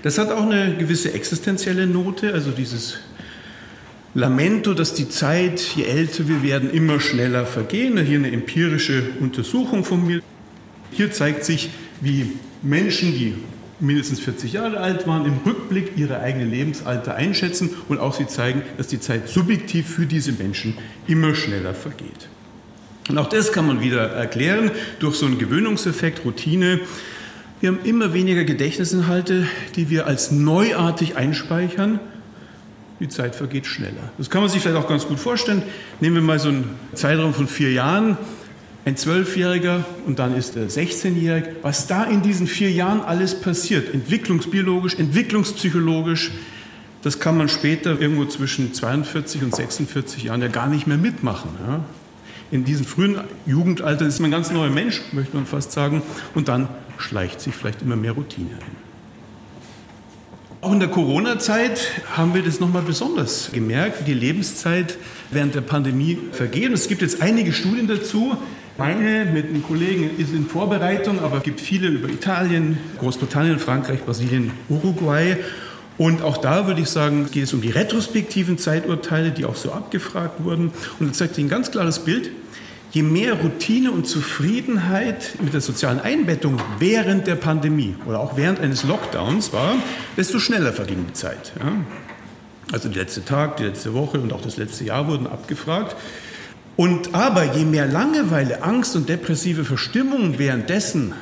Das 0.02 0.19
hat 0.19 0.30
auch 0.30 0.45
eine 0.45 0.76
gewisse 0.76 1.12
existenzielle 1.12 1.87
Note, 1.87 2.33
also 2.33 2.50
dieses 2.50 2.99
Lamento, 4.14 4.75
dass 4.75 4.95
die 4.95 5.09
Zeit, 5.09 5.61
je 5.76 5.85
älter 5.85 6.26
wir 6.26 6.42
werden, 6.42 6.71
immer 6.71 6.99
schneller 7.00 7.47
vergehen. 7.47 7.99
Hier 8.04 8.19
eine 8.19 8.33
empirische 8.33 9.02
Untersuchung 9.21 9.85
von 9.85 10.04
mir. 10.04 10.21
Hier 10.90 11.12
zeigt 11.12 11.45
sich, 11.45 11.71
wie 12.00 12.33
Menschen, 12.62 13.12
die 13.12 13.35
mindestens 13.78 14.21
40 14.21 14.54
Jahre 14.54 14.78
alt 14.78 15.07
waren, 15.07 15.26
im 15.26 15.38
Rückblick 15.47 15.92
ihre 15.97 16.21
eigene 16.21 16.45
Lebensalter 16.45 17.14
einschätzen 17.14 17.71
und 17.88 17.99
auch 17.99 18.14
sie 18.14 18.26
zeigen, 18.26 18.62
dass 18.76 18.88
die 18.88 19.00
Zeit 19.00 19.28
subjektiv 19.28 19.88
für 19.88 20.07
diese 20.07 20.33
Menschen 20.33 20.76
immer 21.07 21.35
schneller 21.35 21.75
vergeht. 21.75 22.28
Und 23.09 23.19
auch 23.19 23.28
das 23.28 23.52
kann 23.52 23.66
man 23.66 23.80
wieder 23.80 24.11
erklären 24.11 24.71
durch 24.99 25.16
so 25.16 25.26
einen 25.26 25.38
Gewöhnungseffekt, 25.38 26.25
Routine. 26.25 26.80
Wir 27.61 27.69
haben 27.69 27.81
immer 27.85 28.14
weniger 28.14 28.45
Gedächtnisinhalte, 28.45 29.47
die 29.76 29.90
wir 29.90 30.07
als 30.07 30.31
neuartig 30.31 31.17
einspeichern. 31.17 32.00
Die 33.00 33.09
Zeit 33.09 33.35
vergeht 33.35 33.67
schneller. 33.67 34.12
Das 34.17 34.31
kann 34.31 34.40
man 34.40 34.50
sich 34.50 34.62
vielleicht 34.62 34.79
auch 34.79 34.88
ganz 34.88 35.07
gut 35.07 35.19
vorstellen. 35.19 35.62
Nehmen 36.00 36.17
wir 36.17 36.23
mal 36.23 36.38
so 36.38 36.49
einen 36.49 36.71
Zeitraum 36.95 37.35
von 37.35 37.49
vier 37.49 37.73
Jahren 37.73 38.17
ein 38.85 38.97
Zwölfjähriger 38.97 39.85
und 40.07 40.19
dann 40.19 40.35
ist 40.35 40.57
er 40.57 40.69
16-jährig, 40.69 41.45
was 41.62 41.87
da 41.87 42.05
in 42.05 42.23
diesen 42.23 42.47
vier 42.47 42.71
Jahren 42.71 43.02
alles 43.02 43.38
passiert, 43.38 43.93
entwicklungsbiologisch, 43.93 44.95
entwicklungspsychologisch, 44.99 46.31
das 47.02 47.21
kann 47.21 47.37
man 47.37 47.49
später 47.49 48.00
irgendwo 48.00 48.25
zwischen 48.25 48.73
42 48.73 49.43
und 49.43 49.55
46 49.55 50.25
Jahren 50.25 50.40
ja 50.40 50.49
gar 50.49 50.69
nicht 50.69 50.87
mehr 50.87 50.97
mitmachen. 50.97 51.50
Ja? 51.67 51.85
In 52.50 52.64
diesem 52.64 52.87
frühen 52.87 53.21
Jugendalter 53.47 54.07
ist 54.07 54.19
man 54.19 54.29
ein 54.29 54.33
ganz 54.33 54.50
neuer 54.50 54.71
Mensch, 54.71 55.02
möchte 55.12 55.37
man 55.37 55.47
fast 55.47 55.73
sagen, 55.73 56.02
und 56.35 56.49
dann 56.49 56.69
schleicht 57.00 57.40
sich 57.40 57.54
vielleicht 57.54 57.83
immer 57.83 57.97
mehr 57.97 58.12
Routine 58.12 58.50
ein. 58.54 58.90
Auch 60.62 60.73
in 60.73 60.80
der 60.80 60.90
Corona-Zeit 60.90 61.80
haben 62.14 62.35
wir 62.35 62.42
das 62.42 62.61
nochmal 62.61 62.83
besonders 62.83 63.50
gemerkt, 63.50 64.00
wie 64.00 64.12
die 64.12 64.19
Lebenszeit 64.19 64.99
während 65.30 65.54
der 65.54 65.62
Pandemie 65.62 66.19
vergeht. 66.33 66.71
Es 66.73 66.87
gibt 66.87 67.00
jetzt 67.00 67.23
einige 67.23 67.54
Studien 67.54 67.88
dazu, 67.88 68.37
meine 68.76 69.25
mit 69.25 69.47
einem 69.47 69.62
Kollegen 69.62 70.11
ist 70.19 70.35
in 70.35 70.47
Vorbereitung, 70.47 71.21
aber 71.21 71.38
es 71.38 71.42
gibt 71.45 71.61
viele 71.61 71.88
über 71.88 72.09
Italien, 72.09 72.78
Großbritannien, 72.99 73.59
Frankreich, 73.59 74.04
Brasilien, 74.04 74.52
Uruguay. 74.69 75.38
Und 75.97 76.23
auch 76.23 76.38
da 76.38 76.66
würde 76.66 76.83
ich 76.83 76.88
sagen, 76.88 77.30
geht 77.30 77.45
es 77.45 77.54
um 77.54 77.62
die 77.62 77.71
retrospektiven 77.71 78.59
Zeiturteile, 78.59 79.30
die 79.30 79.47
auch 79.47 79.57
so 79.57 79.73
abgefragt 79.73 80.45
wurden. 80.45 80.73
Und 80.99 81.11
das 81.11 81.19
zeigt 81.19 81.35
sich 81.37 81.45
ein 81.45 81.50
ganz 81.50 81.71
klares 81.71 82.00
Bild. 82.00 82.30
Je 82.93 83.03
mehr 83.03 83.35
Routine 83.35 83.93
und 83.93 84.09
Zufriedenheit 84.09 85.37
mit 85.41 85.55
der 85.55 85.61
sozialen 85.61 86.01
Einbettung 86.01 86.59
während 86.81 87.29
der 87.29 87.37
Pandemie 87.37 87.95
oder 88.05 88.19
auch 88.19 88.37
während 88.37 88.59
eines 88.59 88.83
Lockdowns 88.83 89.53
war, 89.53 89.77
desto 90.17 90.41
schneller 90.41 90.73
verging 90.73 91.07
die 91.07 91.13
Zeit. 91.13 91.53
Ja? 91.61 91.73
Also 92.73 92.89
der 92.89 93.03
letzte 93.03 93.25
Tag, 93.25 93.59
die 93.59 93.65
letzte 93.65 93.95
Woche 93.95 94.19
und 94.19 94.33
auch 94.33 94.43
das 94.43 94.57
letzte 94.57 94.85
Jahr 94.85 95.07
wurden 95.07 95.29
abgefragt. 95.29 95.95
Und 96.77 97.15
aber 97.15 97.55
je 97.55 97.65
mehr 97.65 97.87
Langeweile, 97.87 98.63
Angst 98.63 98.97
und 98.97 99.09
depressive 99.09 99.65
Verstimmung 99.65 100.39
währenddessen, 100.39 101.13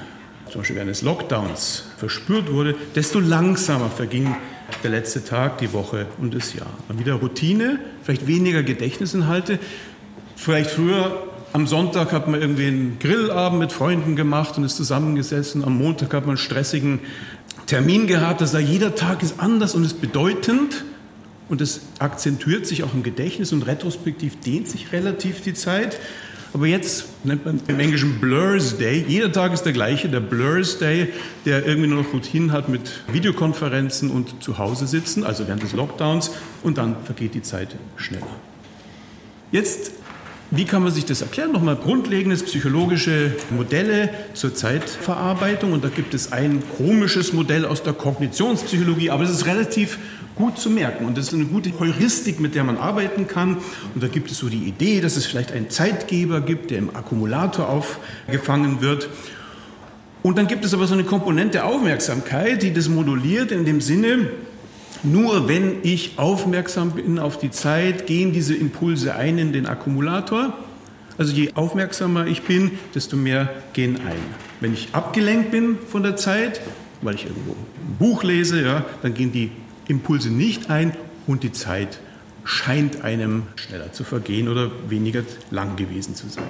zum 0.51 0.63
Beispiel 0.63 0.77
während 0.77 0.91
des 0.91 1.03
Lockdowns, 1.03 1.85
verspürt 1.99 2.51
wurde, 2.51 2.77
desto 2.95 3.21
langsamer 3.21 3.91
verging 3.91 4.35
der 4.83 4.91
letzte 4.91 5.25
Tag, 5.25 5.59
die 5.59 5.73
Woche 5.73 6.07
und 6.19 6.35
das 6.35 6.55
Jahr. 6.55 6.71
Dann 6.89 6.99
wieder 6.99 7.15
Routine, 7.15 7.79
vielleicht 8.03 8.27
weniger 8.27 8.63
Gedächtnisinhalte. 8.63 9.59
Vielleicht 10.37 10.71
früher 10.71 11.25
am 11.53 11.67
Sonntag 11.67 12.13
hat 12.13 12.29
man 12.29 12.41
irgendwie 12.41 12.67
einen 12.67 12.99
Grillabend 12.99 13.59
mit 13.59 13.73
Freunden 13.73 14.17
gemacht 14.17 14.57
und 14.57 14.65
ist 14.65 14.77
zusammengesessen. 14.77 15.65
Am 15.65 15.79
Montag 15.79 16.13
hat 16.13 16.23
man 16.23 16.31
einen 16.31 16.39
stressigen 16.39 17.01
Termin 17.67 18.07
gehabt. 18.07 18.41
Das 18.41 18.55
heißt, 18.55 18.69
jeder 18.69 18.95
Tag 18.95 19.23
ist 19.23 19.41
anders 19.41 19.75
und 19.75 19.85
ist 19.85 20.01
bedeutend. 20.01 20.85
Und 21.49 21.63
es 21.63 21.81
akzentuiert 21.99 22.67
sich 22.67 22.83
auch 22.85 22.93
im 22.93 23.03
Gedächtnis 23.03 23.53
und 23.53 23.63
retrospektiv 23.63 24.39
dehnt 24.41 24.69
sich 24.69 24.93
relativ 24.93 25.41
die 25.41 25.55
Zeit. 25.55 25.99
Aber 26.53 26.67
jetzt 26.67 27.07
nennt 27.25 27.45
man 27.45 27.61
im 27.69 27.81
Englischen 27.81 28.21
Blur's 28.21 28.77
Day. 28.79 29.05
Jeder 29.07 29.33
Tag 29.33 29.53
ist 29.53 29.63
der 29.63 29.73
gleiche, 29.73 30.09
der 30.09 30.21
Blur's 30.21 30.79
Day, 30.79 31.09
der 31.45 31.67
irgendwie 31.67 31.89
nur 31.89 32.03
noch 32.03 32.13
Routinen 32.13 32.53
hat 32.53 32.69
mit 32.69 33.03
Videokonferenzen 33.13 34.11
und 34.11 34.43
zu 34.43 34.59
Hause 34.59 34.87
sitzen, 34.87 35.25
also 35.25 35.47
während 35.47 35.63
des 35.63 35.73
Lockdowns. 35.73 36.31
Und 36.63 36.79
dann 36.79 36.97
vergeht 37.05 37.35
die 37.35 37.43
Zeit 37.43 37.77
schneller. 37.97 38.27
Jetzt 39.53 39.93
wie 40.51 40.65
kann 40.65 40.83
man 40.83 40.93
sich 40.93 41.05
das 41.05 41.21
erklären? 41.21 41.53
Nochmal 41.53 41.77
grundlegendes 41.77 42.43
psychologische 42.43 43.37
Modelle 43.51 44.09
zur 44.33 44.55
Zeitverarbeitung. 44.55 45.73
Und 45.73 45.85
da 45.85 45.89
gibt 45.89 46.15
es 46.15 46.33
ein 46.33 46.63
komisches 46.79 47.35
Modell 47.35 47.67
aus 47.67 47.83
der 47.83 47.93
Kognitionspsychologie, 47.93 49.11
aber 49.11 49.25
es 49.25 49.31
ist 49.31 49.45
relativ 49.45 49.99
gut 50.37 50.59
zu 50.59 50.71
merken. 50.71 51.05
Und 51.05 51.19
das 51.19 51.29
ist 51.29 51.35
eine 51.35 51.45
gute 51.45 51.79
Heuristik, 51.79 52.41
mit 52.41 52.55
der 52.55 52.65
man 52.65 52.79
arbeiten 52.79 53.27
kann. 53.27 53.59
Und 53.95 54.03
da 54.03 54.09
gibt 54.09 54.31
es 54.31 54.39
so 54.39 54.49
die 54.49 54.65
Idee, 54.65 55.03
dass 55.03 55.17
es 55.17 55.27
vielleicht 55.27 55.53
einen 55.53 55.69
Zeitgeber 55.69 56.41
gibt, 56.41 56.71
der 56.71 56.79
im 56.79 56.97
Akkumulator 56.97 57.69
aufgefangen 57.69 58.81
wird. 58.81 59.11
Und 60.23 60.39
dann 60.39 60.47
gibt 60.47 60.65
es 60.65 60.73
aber 60.73 60.87
so 60.87 60.95
eine 60.95 61.05
Komponente 61.05 61.65
Aufmerksamkeit, 61.65 62.63
die 62.63 62.73
das 62.73 62.89
moduliert 62.89 63.53
in 63.53 63.67
dem 63.67 63.81
Sinne, 63.81 64.31
nur 65.03 65.49
wenn 65.49 65.77
ich 65.83 66.19
aufmerksam 66.19 66.93
bin 66.93 67.19
auf 67.19 67.39
die 67.39 67.51
Zeit, 67.51 68.07
gehen 68.07 68.33
diese 68.33 68.55
Impulse 68.55 69.15
ein 69.15 69.39
in 69.39 69.53
den 69.53 69.67
Akkumulator. 69.67 70.53
Also 71.17 71.33
je 71.33 71.53
aufmerksamer 71.55 72.27
ich 72.27 72.43
bin, 72.43 72.73
desto 72.95 73.17
mehr 73.17 73.51
gehen 73.73 73.97
ein. 73.97 74.21
Wenn 74.61 74.73
ich 74.73 74.89
abgelenkt 74.93 75.51
bin 75.51 75.79
von 75.91 76.03
der 76.03 76.17
Zeit, 76.17 76.61
weil 77.03 77.15
ich 77.15 77.27
irgendwo 77.27 77.53
ein 77.53 77.97
Buch 77.99 78.23
lese, 78.23 78.63
ja, 78.63 78.85
dann 79.03 79.15
gehen 79.15 79.33
die 79.33 79.51
Impulse 79.89 80.31
nicht 80.31 80.71
ein 80.71 80.93
und 81.27 81.43
die 81.43 81.53
Zeit 81.53 82.01
scheint 82.45 83.03
einem 83.03 83.43
schneller 83.57 83.93
zu 83.93 84.05
vergehen 84.05 84.49
oder 84.49 84.71
weniger 84.89 85.23
lang 85.51 85.77
gewesen 85.77 86.15
zu 86.15 86.29
sein. 86.29 86.45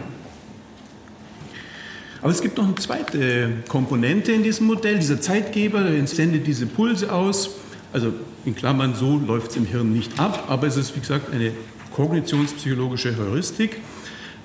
Aber 2.20 2.30
es 2.30 2.40
gibt 2.40 2.58
noch 2.58 2.66
eine 2.66 2.74
zweite 2.76 3.50
Komponente 3.68 4.32
in 4.32 4.42
diesem 4.42 4.66
Modell. 4.66 4.98
Dieser 4.98 5.20
Zeitgeber 5.20 5.82
der 5.82 6.06
sendet 6.06 6.46
diese 6.46 6.66
Pulse 6.66 7.12
aus. 7.12 7.50
Also 7.92 8.12
in 8.44 8.54
Klammern, 8.54 8.94
so 8.94 9.18
läuft 9.18 9.50
es 9.50 9.56
im 9.56 9.64
Hirn 9.64 9.92
nicht 9.92 10.18
ab, 10.20 10.44
aber 10.48 10.66
es 10.66 10.76
ist, 10.76 10.94
wie 10.96 11.00
gesagt, 11.00 11.32
eine 11.32 11.52
kognitionspsychologische 11.94 13.16
Heuristik. 13.16 13.80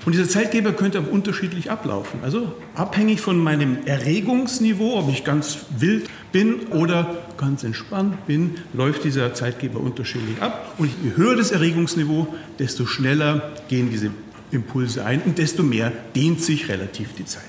Und 0.05 0.13
dieser 0.13 0.27
Zeitgeber 0.27 0.73
könnte 0.73 0.99
auch 0.99 1.07
unterschiedlich 1.07 1.71
ablaufen. 1.71 2.19
Also 2.23 2.53
abhängig 2.75 3.21
von 3.21 3.37
meinem 3.37 3.77
Erregungsniveau, 3.85 4.97
ob 4.97 5.09
ich 5.09 5.23
ganz 5.23 5.59
wild 5.77 6.09
bin 6.33 6.67
oder 6.71 7.15
ganz 7.37 7.63
entspannt 7.63 8.25
bin, 8.27 8.55
läuft 8.73 9.05
dieser 9.05 9.33
Zeitgeber 9.33 9.79
unterschiedlich 9.79 10.41
ab. 10.41 10.73
Und 10.77 10.91
je 11.03 11.15
höher 11.15 11.35
das 11.37 11.51
Erregungsniveau, 11.51 12.27
desto 12.59 12.85
schneller 12.85 13.53
gehen 13.69 13.89
diese 13.91 14.11
Impulse 14.51 15.05
ein 15.05 15.21
und 15.21 15.37
desto 15.37 15.63
mehr 15.63 15.91
dehnt 16.15 16.41
sich 16.41 16.67
relativ 16.67 17.13
die 17.17 17.25
Zeit. 17.25 17.43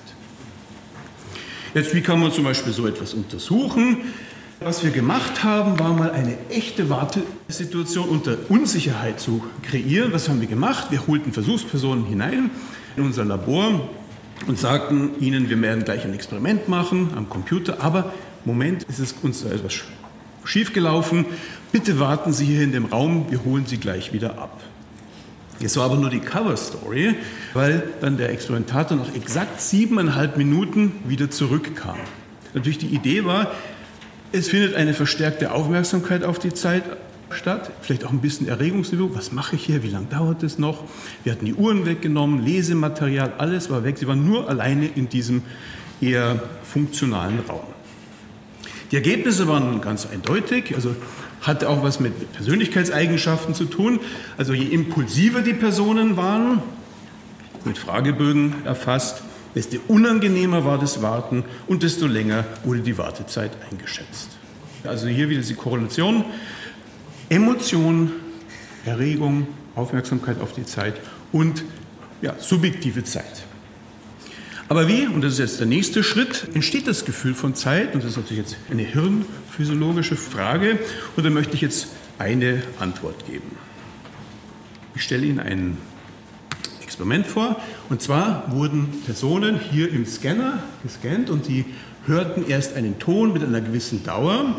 Jetzt, 1.74 1.92
wie 1.92 2.02
kann 2.02 2.20
man 2.20 2.30
zum 2.30 2.44
Beispiel 2.44 2.72
so 2.72 2.86
etwas 2.86 3.14
untersuchen? 3.14 3.96
Was 4.64 4.82
wir 4.82 4.92
gemacht 4.92 5.44
haben, 5.44 5.78
war 5.78 5.92
mal 5.92 6.10
eine 6.12 6.38
echte 6.48 6.88
Wartesituation 6.88 8.08
unter 8.08 8.38
Unsicherheit 8.48 9.20
zu 9.20 9.44
kreieren. 9.62 10.10
Was 10.14 10.30
haben 10.30 10.40
wir 10.40 10.48
gemacht? 10.48 10.86
Wir 10.90 11.06
holten 11.06 11.34
Versuchspersonen 11.34 12.06
hinein 12.06 12.50
in 12.96 13.02
unser 13.02 13.26
Labor 13.26 13.86
und 14.46 14.58
sagten 14.58 15.20
ihnen, 15.20 15.50
wir 15.50 15.60
werden 15.60 15.84
gleich 15.84 16.06
ein 16.06 16.14
Experiment 16.14 16.66
machen 16.66 17.10
am 17.14 17.28
Computer, 17.28 17.82
aber 17.82 18.14
Moment, 18.46 18.84
ist 18.84 19.00
es 19.00 19.14
uns 19.22 19.44
etwas 19.44 19.74
schiefgelaufen. 20.44 21.26
Bitte 21.70 22.00
warten 22.00 22.32
Sie 22.32 22.46
hier 22.46 22.62
in 22.62 22.72
dem 22.72 22.86
Raum, 22.86 23.26
wir 23.28 23.44
holen 23.44 23.66
Sie 23.66 23.76
gleich 23.76 24.14
wieder 24.14 24.38
ab. 24.38 24.62
Es 25.60 25.76
war 25.76 25.84
aber 25.84 25.96
nur 25.96 26.08
die 26.08 26.20
Cover 26.20 26.56
Story, 26.56 27.16
weil 27.52 27.82
dann 28.00 28.16
der 28.16 28.30
Experimentator 28.30 28.96
nach 28.96 29.14
exakt 29.14 29.60
siebeneinhalb 29.60 30.38
Minuten 30.38 30.92
wieder 31.06 31.30
zurückkam. 31.30 31.98
Natürlich 32.54 32.78
die 32.78 32.94
Idee 32.94 33.26
war, 33.26 33.50
es 34.34 34.48
findet 34.48 34.74
eine 34.74 34.94
verstärkte 34.94 35.52
Aufmerksamkeit 35.52 36.24
auf 36.24 36.40
die 36.40 36.52
Zeit 36.52 36.82
statt, 37.30 37.70
vielleicht 37.82 38.04
auch 38.04 38.10
ein 38.10 38.20
bisschen 38.20 38.48
Erregungsniveau. 38.48 39.10
Was 39.14 39.30
mache 39.30 39.54
ich 39.54 39.64
hier? 39.64 39.84
Wie 39.84 39.88
lange 39.88 40.06
dauert 40.06 40.42
es 40.42 40.58
noch? 40.58 40.84
Wir 41.22 41.32
hatten 41.32 41.44
die 41.44 41.54
Uhren 41.54 41.86
weggenommen, 41.86 42.44
Lesematerial, 42.44 43.34
alles 43.38 43.70
war 43.70 43.84
weg. 43.84 43.96
Sie 43.96 44.08
waren 44.08 44.26
nur 44.26 44.48
alleine 44.48 44.86
in 44.86 45.08
diesem 45.08 45.42
eher 46.00 46.42
funktionalen 46.64 47.38
Raum. 47.48 47.62
Die 48.90 48.96
Ergebnisse 48.96 49.46
waren 49.46 49.80
ganz 49.80 50.06
eindeutig, 50.06 50.74
also 50.74 50.96
hatte 51.40 51.68
auch 51.68 51.84
was 51.84 52.00
mit 52.00 52.32
Persönlichkeitseigenschaften 52.32 53.54
zu 53.54 53.66
tun. 53.66 54.00
Also 54.36 54.52
je 54.52 54.66
impulsiver 54.66 55.42
die 55.42 55.54
Personen 55.54 56.16
waren, 56.16 56.60
mit 57.64 57.78
Fragebögen 57.78 58.52
erfasst, 58.64 59.22
desto 59.54 59.78
unangenehmer 59.88 60.64
war 60.64 60.78
das 60.78 61.02
Warten 61.02 61.44
und 61.66 61.82
desto 61.82 62.06
länger 62.06 62.44
wurde 62.64 62.80
die 62.80 62.98
Wartezeit 62.98 63.52
eingeschätzt. 63.70 64.30
Also 64.84 65.06
hier 65.06 65.28
wieder 65.28 65.42
die 65.42 65.54
Korrelation. 65.54 66.24
Emotion, 67.28 68.12
Erregung, 68.84 69.46
Aufmerksamkeit 69.74 70.40
auf 70.40 70.52
die 70.52 70.64
Zeit 70.64 71.00
und 71.32 71.64
ja, 72.20 72.34
subjektive 72.38 73.02
Zeit. 73.04 73.44
Aber 74.68 74.88
wie, 74.88 75.06
und 75.06 75.22
das 75.22 75.34
ist 75.34 75.38
jetzt 75.38 75.60
der 75.60 75.66
nächste 75.66 76.02
Schritt, 76.02 76.48
entsteht 76.54 76.86
das 76.86 77.04
Gefühl 77.04 77.34
von 77.34 77.54
Zeit? 77.54 77.94
Und 77.94 78.02
das 78.02 78.12
ist 78.12 78.16
natürlich 78.16 78.44
jetzt 78.44 78.56
eine 78.70 78.82
hirnphysiologische 78.82 80.16
Frage. 80.16 80.78
Und 81.16 81.24
da 81.24 81.30
möchte 81.30 81.54
ich 81.54 81.60
jetzt 81.60 81.88
eine 82.18 82.62
Antwort 82.78 83.26
geben. 83.26 83.56
Ich 84.94 85.02
stelle 85.02 85.26
Ihnen 85.26 85.40
ein 85.40 85.76
Experiment 86.94 87.26
vor. 87.26 87.56
Und 87.90 88.02
zwar 88.02 88.44
wurden 88.52 89.02
Personen 89.04 89.58
hier 89.58 89.90
im 89.90 90.06
Scanner 90.06 90.62
gescannt 90.84 91.28
und 91.28 91.48
die 91.48 91.64
hörten 92.06 92.48
erst 92.48 92.76
einen 92.76 93.00
Ton 93.00 93.32
mit 93.32 93.42
einer 93.42 93.60
gewissen 93.60 94.04
Dauer. 94.04 94.54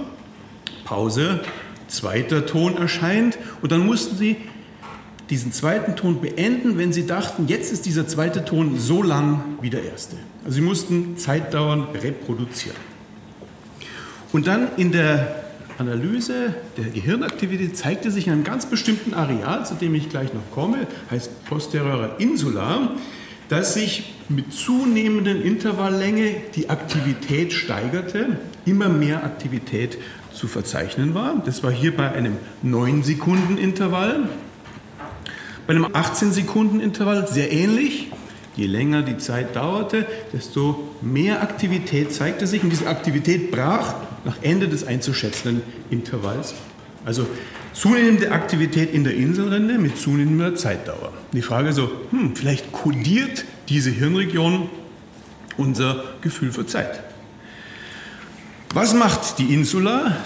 Pause, 0.84 1.39
zweiter 1.88 2.46
Ton 2.46 2.75
erscheint 2.75 3.38
und 3.62 3.72
dann 3.72 3.86
mussten 3.86 4.18
sie 4.18 4.36
diesen 5.30 5.54
zweiten 5.54 5.96
Ton 5.96 6.20
beenden, 6.20 6.77
wenn 6.77 6.92
sie 6.92 7.08
dachten, 7.08 7.48
jetzt 7.48 7.72
ist 7.72 7.86
dieser 7.86 8.06
zweite 8.06 8.44
Ton 8.44 8.77
so 8.77 9.01
lang 9.01 9.58
wie 9.62 9.70
der 9.70 9.84
erste. 9.84 10.18
Also 10.44 10.56
sie 10.56 10.62
mussten 10.62 11.18
Zeitdauern 11.18 11.88
reproduzieren. 11.94 12.77
Und 14.34 14.46
dann 14.46 14.68
in 14.75 14.92
der 14.92 15.45
Analyse 15.77 16.53
der 16.77 16.86
Gehirnaktivität 16.86 17.75
zeigte 17.75 18.12
sich 18.12 18.27
in 18.27 18.34
einem 18.34 18.44
ganz 18.44 18.65
bestimmten 18.65 19.13
Areal, 19.13 19.65
zu 19.65 19.75
dem 19.75 19.94
ich 19.96 20.10
gleich 20.10 20.34
noch 20.34 20.51
komme, 20.51 20.88
heißt 21.12 21.46
posteriorer 21.46 22.20
Insula, 22.20 22.91
dass 23.50 23.74
sich 23.74 24.13
mit 24.29 24.53
zunehmenden 24.53 25.41
Intervalllänge 25.41 26.36
die 26.55 26.70
Aktivität 26.70 27.53
steigerte, 27.53 28.38
immer 28.65 28.89
mehr 28.89 29.24
Aktivität 29.24 29.98
zu 30.34 30.48
verzeichnen 30.48 31.13
war. 31.13 31.41
Das 31.46 31.63
war 31.63 31.72
hier 31.72 31.96
bei 31.96 32.12
einem 32.12 32.38
9-Sekunden-Intervall. 32.63 34.29
Bei 35.67 35.75
einem 35.75 35.86
18-Sekunden-Intervall 35.86 37.27
sehr 37.27 37.51
ähnlich. 37.51 38.12
Je 38.55 38.67
länger 38.67 39.01
die 39.01 39.17
Zeit 39.17 39.55
dauerte, 39.55 40.05
desto 40.32 40.88
mehr 41.01 41.41
Aktivität 41.41 42.13
zeigte 42.13 42.48
sich 42.48 42.63
und 42.63 42.70
diese 42.70 42.88
Aktivität 42.88 43.51
brach 43.51 43.96
nach 44.25 44.38
Ende 44.41 44.67
des 44.67 44.86
einzuschätzenden 44.86 45.62
Intervalls. 45.89 46.55
Also 47.05 47.27
zunehmende 47.74 48.32
Aktivität 48.32 48.94
in 48.94 49.03
der 49.03 49.15
Inselrinde 49.15 49.77
mit 49.77 49.98
zunehmender 49.98 50.55
Zeitdauer. 50.55 51.13
Die 51.34 51.41
Frage 51.41 51.72
so, 51.72 51.91
hm, 52.10 52.36
vielleicht 52.36 52.72
kodiert 52.72 53.46
diese 53.70 53.91
Hirnregion 53.91 54.70
unser 55.58 56.03
Gefühl 56.22 56.51
für 56.51 56.65
Zeit. 56.65 57.01
Was 58.74 58.94
macht 58.94 59.39
die 59.39 59.53
Insula? 59.53 60.17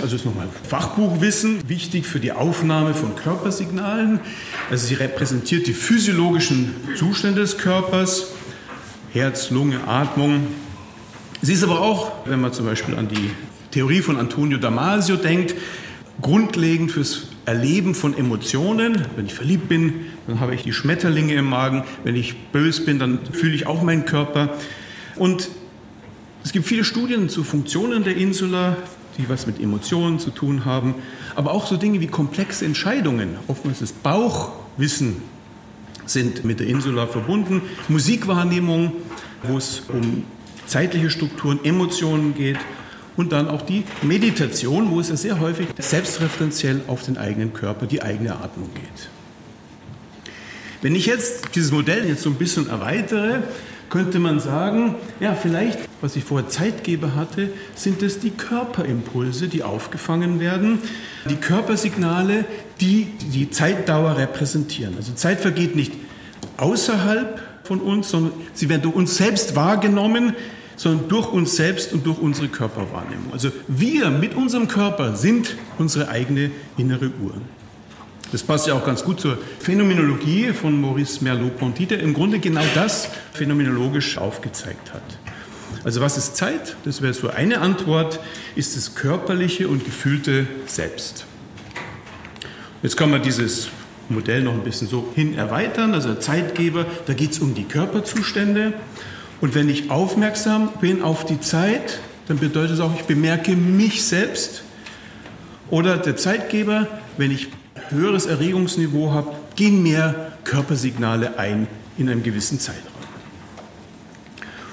Also 0.00 0.16
ist 0.16 0.24
nochmal 0.24 0.48
Fachbuchwissen, 0.66 1.68
wichtig 1.68 2.06
für 2.06 2.20
die 2.20 2.32
Aufnahme 2.32 2.94
von 2.94 3.14
Körpersignalen. 3.16 4.20
Also 4.70 4.86
sie 4.86 4.94
repräsentiert 4.94 5.66
die 5.66 5.74
physiologischen 5.74 6.74
Zustände 6.96 7.42
des 7.42 7.58
Körpers, 7.58 8.28
Herz, 9.12 9.50
Lunge, 9.50 9.86
Atmung. 9.86 10.46
Sie 11.42 11.52
ist 11.52 11.62
aber 11.64 11.80
auch, 11.80 12.12
wenn 12.26 12.40
man 12.40 12.52
zum 12.52 12.66
Beispiel 12.66 12.94
an 12.96 13.08
die 13.08 13.30
Theorie 13.70 14.00
von 14.00 14.18
Antonio 14.18 14.58
Damasio 14.58 15.16
denkt, 15.16 15.54
grundlegend 16.20 16.92
fürs 16.92 17.28
Erleben 17.46 17.94
von 17.94 18.16
Emotionen. 18.16 19.06
Wenn 19.16 19.26
ich 19.26 19.34
verliebt 19.34 19.68
bin, 19.68 20.06
dann 20.26 20.40
habe 20.40 20.54
ich 20.54 20.62
die 20.62 20.72
Schmetterlinge 20.72 21.34
im 21.34 21.46
Magen. 21.46 21.84
Wenn 22.04 22.14
ich 22.14 22.36
bös 22.52 22.84
bin, 22.84 22.98
dann 22.98 23.20
fühle 23.32 23.54
ich 23.54 23.66
auch 23.66 23.82
meinen 23.82 24.04
Körper. 24.04 24.50
Und 25.16 25.48
es 26.44 26.52
gibt 26.52 26.66
viele 26.66 26.84
Studien 26.84 27.28
zu 27.28 27.42
Funktionen 27.42 28.04
der 28.04 28.16
Insula 28.16 28.76
die 29.20 29.28
was 29.28 29.46
mit 29.46 29.60
Emotionen 29.60 30.18
zu 30.18 30.30
tun 30.30 30.64
haben, 30.64 30.94
aber 31.34 31.52
auch 31.52 31.66
so 31.66 31.76
Dinge 31.76 32.00
wie 32.00 32.06
komplexe 32.06 32.64
Entscheidungen, 32.64 33.36
oftmals 33.48 33.80
das 33.80 33.92
Bauchwissen 33.92 35.16
sind 36.06 36.44
mit 36.44 36.60
der 36.60 36.66
Insula 36.66 37.06
verbunden, 37.06 37.62
Musikwahrnehmung, 37.88 38.92
wo 39.42 39.56
es 39.56 39.82
um 39.88 40.24
zeitliche 40.70 41.10
Strukturen, 41.10 41.60
Emotionen 41.64 42.34
geht 42.34 42.58
und 43.16 43.32
dann 43.32 43.48
auch 43.48 43.62
die 43.62 43.84
Meditation, 44.02 44.90
wo 44.90 45.00
es 45.00 45.08
ja 45.08 45.16
sehr 45.16 45.40
häufig 45.40 45.68
selbstreferenziell 45.78 46.82
auf 46.86 47.02
den 47.02 47.18
eigenen 47.18 47.52
Körper, 47.52 47.86
die 47.86 48.02
eigene 48.02 48.36
Atmung 48.36 48.70
geht. 48.74 49.08
Wenn 50.80 50.94
ich 50.94 51.06
jetzt 51.06 51.54
dieses 51.54 51.72
Modell 51.72 52.06
jetzt 52.08 52.22
so 52.22 52.30
ein 52.30 52.36
bisschen 52.36 52.70
erweitere, 52.70 53.42
könnte 53.90 54.20
man 54.20 54.38
sagen, 54.38 54.94
ja, 55.18 55.34
vielleicht, 55.34 55.80
was 56.00 56.14
ich 56.14 56.22
vorher 56.24 56.48
Zeitgeber 56.48 57.16
hatte, 57.16 57.50
sind 57.74 58.02
es 58.02 58.20
die 58.20 58.30
Körperimpulse, 58.30 59.48
die 59.48 59.64
aufgefangen 59.64 60.38
werden, 60.38 60.78
die 61.28 61.34
Körpersignale, 61.34 62.44
die 62.80 63.08
die 63.32 63.50
Zeitdauer 63.50 64.16
repräsentieren. 64.16 64.94
Also 64.96 65.12
Zeit 65.12 65.40
vergeht 65.40 65.74
nicht 65.74 65.92
außerhalb 66.56 67.42
von 67.64 67.80
uns, 67.80 68.10
sondern 68.10 68.32
sie 68.54 68.68
werden 68.68 68.82
durch 68.82 68.94
uns 68.94 69.16
selbst 69.16 69.56
wahrgenommen, 69.56 70.34
sondern 70.80 71.08
durch 71.08 71.30
uns 71.30 71.56
selbst 71.56 71.92
und 71.92 72.06
durch 72.06 72.18
unsere 72.18 72.48
Körperwahrnehmung. 72.48 73.34
Also 73.34 73.50
wir 73.68 74.08
mit 74.08 74.34
unserem 74.34 74.66
Körper 74.66 75.14
sind 75.14 75.54
unsere 75.76 76.08
eigene 76.08 76.50
innere 76.78 77.10
Uhr. 77.22 77.34
Das 78.32 78.42
passt 78.42 78.66
ja 78.66 78.72
auch 78.72 78.86
ganz 78.86 79.04
gut 79.04 79.20
zur 79.20 79.36
Phänomenologie 79.58 80.54
von 80.54 80.80
Maurice 80.80 81.22
Merleau-Ponty, 81.22 81.84
der 81.84 82.00
im 82.00 82.14
Grunde 82.14 82.38
genau 82.38 82.62
das 82.74 83.10
phänomenologisch 83.34 84.16
aufgezeigt 84.16 84.94
hat. 84.94 85.02
Also 85.84 86.00
was 86.00 86.16
ist 86.16 86.36
Zeit? 86.36 86.76
Das 86.86 87.02
wäre 87.02 87.12
so 87.12 87.28
eine 87.28 87.60
Antwort, 87.60 88.18
ist 88.56 88.74
das 88.74 88.94
körperliche 88.94 89.68
und 89.68 89.84
gefühlte 89.84 90.46
Selbst. 90.64 91.26
Jetzt 92.82 92.96
kann 92.96 93.10
man 93.10 93.22
dieses 93.22 93.68
Modell 94.08 94.42
noch 94.42 94.54
ein 94.54 94.64
bisschen 94.64 94.88
so 94.88 95.12
hin 95.14 95.34
erweitern. 95.34 95.92
Also 95.92 96.14
Zeitgeber, 96.14 96.86
da 97.04 97.12
geht 97.12 97.32
es 97.32 97.40
um 97.40 97.54
die 97.54 97.64
Körperzustände. 97.64 98.72
Und 99.40 99.54
wenn 99.54 99.68
ich 99.68 99.90
aufmerksam 99.90 100.70
bin 100.80 101.02
auf 101.02 101.24
die 101.24 101.40
Zeit, 101.40 102.00
dann 102.28 102.38
bedeutet 102.38 102.74
es 102.74 102.80
auch, 102.80 102.94
ich 102.94 103.04
bemerke 103.04 103.56
mich 103.56 104.04
selbst. 104.04 104.62
Oder 105.70 105.96
der 105.98 106.16
Zeitgeber, 106.16 106.86
wenn 107.16 107.30
ich 107.30 107.48
höheres 107.88 108.26
Erregungsniveau 108.26 109.12
habe, 109.12 109.32
gehen 109.56 109.82
mehr 109.82 110.32
Körpersignale 110.44 111.38
ein 111.38 111.66
in 111.96 112.08
einem 112.08 112.22
gewissen 112.22 112.60
Zeitraum. 112.60 112.90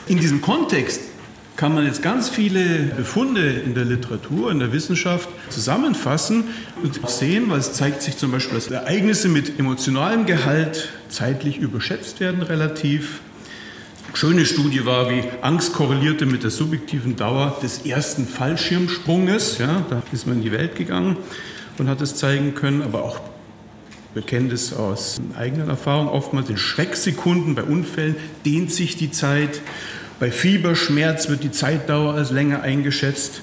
In 0.08 0.19
diesem 0.19 0.41
Kontext 0.41 1.01
kann 1.58 1.73
man 1.73 1.86
jetzt 1.86 2.03
ganz 2.03 2.30
viele 2.30 2.93
Befunde 2.95 3.49
in 3.49 3.73
der 3.73 3.84
Literatur, 3.84 4.51
in 4.51 4.60
der 4.60 4.71
Wissenschaft 4.71 5.27
zusammenfassen 5.49 6.45
und 6.84 7.10
sehen, 7.10 7.49
weil 7.49 7.60
es 7.60 7.73
zeigt 7.73 8.03
sich 8.03 8.15
zum 8.15 8.32
Beispiel, 8.32 8.56
dass 8.56 8.67
Ereignisse 8.67 9.27
mit 9.27 9.60
emotionalem 9.60 10.27
Gehalt 10.27 10.89
zeitlich 11.10 11.58
überschätzt 11.58 12.19
werden 12.19 12.43
relativ. 12.43 13.21
Schöne 14.19 14.47
Studie 14.47 14.84
war, 14.84 15.12
wie 15.12 15.21
Angst 15.43 15.73
korrelierte 15.73 16.25
mit 16.25 16.41
der 16.41 16.49
subjektiven 16.49 17.15
Dauer 17.15 17.56
des 17.62 17.86
ersten 17.86 18.25
Fallschirmsprunges. 18.25 19.60
Ja, 19.60 19.86
da 19.91 20.01
ist 20.12 20.25
man 20.25 20.38
in 20.38 20.41
die 20.41 20.51
Welt 20.51 20.75
gegangen 20.75 21.17
und 21.77 21.88
hat 21.88 22.01
es 22.01 22.15
zeigen 22.15 22.56
können, 22.56 22.82
aber 22.82 23.03
auch 23.03 23.19
wir 24.15 24.23
kennen 24.23 24.49
das 24.49 24.73
aus 24.73 25.21
eigener 25.38 25.67
Erfahrung 25.67 26.08
oftmals 26.08 26.49
in 26.49 26.58
Schrecksekunden 26.58 27.53
bei 27.53 27.62
Unfällen 27.62 28.15
dehnt 28.43 28.71
sich 28.71 28.95
die 28.95 29.12
Zeit. 29.12 29.62
Bei 30.19 30.32
Fieberschmerz 30.32 31.30
wird 31.30 31.43
die 31.43 31.51
Zeitdauer 31.51 32.15
als 32.15 32.32
länger 32.32 32.63
eingeschätzt. 32.63 33.41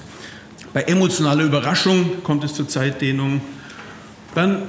Bei 0.73 0.81
emotionaler 0.81 1.45
Überraschung 1.45 2.21
kommt 2.21 2.43
es 2.43 2.53
zur 2.53 2.67
Zeitdehnung. 2.67 3.39
Dann 4.35 4.63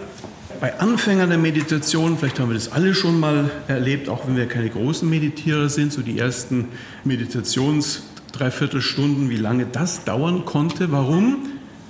bei 0.60 0.78
Anfängern 0.78 1.28
der 1.28 1.38
Meditation, 1.38 2.18
vielleicht 2.18 2.40
haben 2.40 2.50
wir 2.50 2.54
das 2.54 2.72
alle 2.72 2.94
schon 2.94 3.20
mal 3.20 3.50
erlebt, 3.68 4.08
auch 4.08 4.26
wenn 4.26 4.36
wir 4.36 4.46
keine 4.46 4.70
großen 4.70 5.08
Meditierer 5.08 5.68
sind, 5.68 5.92
so 5.92 6.02
die 6.02 6.18
ersten 6.18 6.68
Meditations 7.04 8.02
Dreiviertelstunden, 8.32 9.30
wie 9.30 9.36
lange 9.36 9.66
das 9.66 10.04
dauern 10.04 10.44
konnte. 10.44 10.92
Warum? 10.92 11.38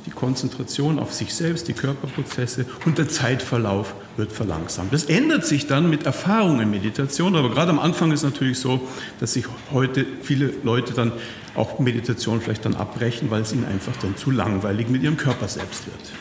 die 0.07 0.11
Konzentration 0.13 0.99
auf 1.01 1.13
sich 1.13 1.35
selbst, 1.35 1.67
die 1.67 1.73
Körperprozesse 1.73 2.65
und 2.85 2.97
der 2.97 3.09
Zeitverlauf 3.09 3.95
wird 4.17 4.33
verlangsamt. 4.33 4.93
Das 4.93 5.05
ändert 5.07 5.45
sich 5.45 5.67
dann 5.67 5.91
mit 5.91 6.07
Erfahrung 6.07 6.61
in 6.61 6.71
Meditation, 6.71 7.35
aber 7.35 7.51
gerade 7.51 7.71
am 7.71 7.81
Anfang 7.81 8.13
ist 8.13 8.21
es 8.21 8.25
natürlich 8.25 8.61
so, 8.61 8.81
dass 9.19 9.33
sich 9.33 9.47
heute 9.73 10.07
viele 10.23 10.53
Leute 10.63 10.95
dann 10.95 11.13
auch 11.57 11.81
Meditation 11.81 12.41
vielleicht 12.41 12.65
dann 12.65 12.77
abbrechen, 12.77 13.31
weil 13.31 13.43
es 13.43 13.53
ihnen 13.53 13.65
einfach 13.65 13.97
dann 13.97 14.17
zu 14.17 14.31
langweilig 14.31 14.89
mit 14.89 15.03
ihrem 15.03 15.17
Körper 15.17 15.49
selbst 15.49 15.87
wird. 15.87 16.13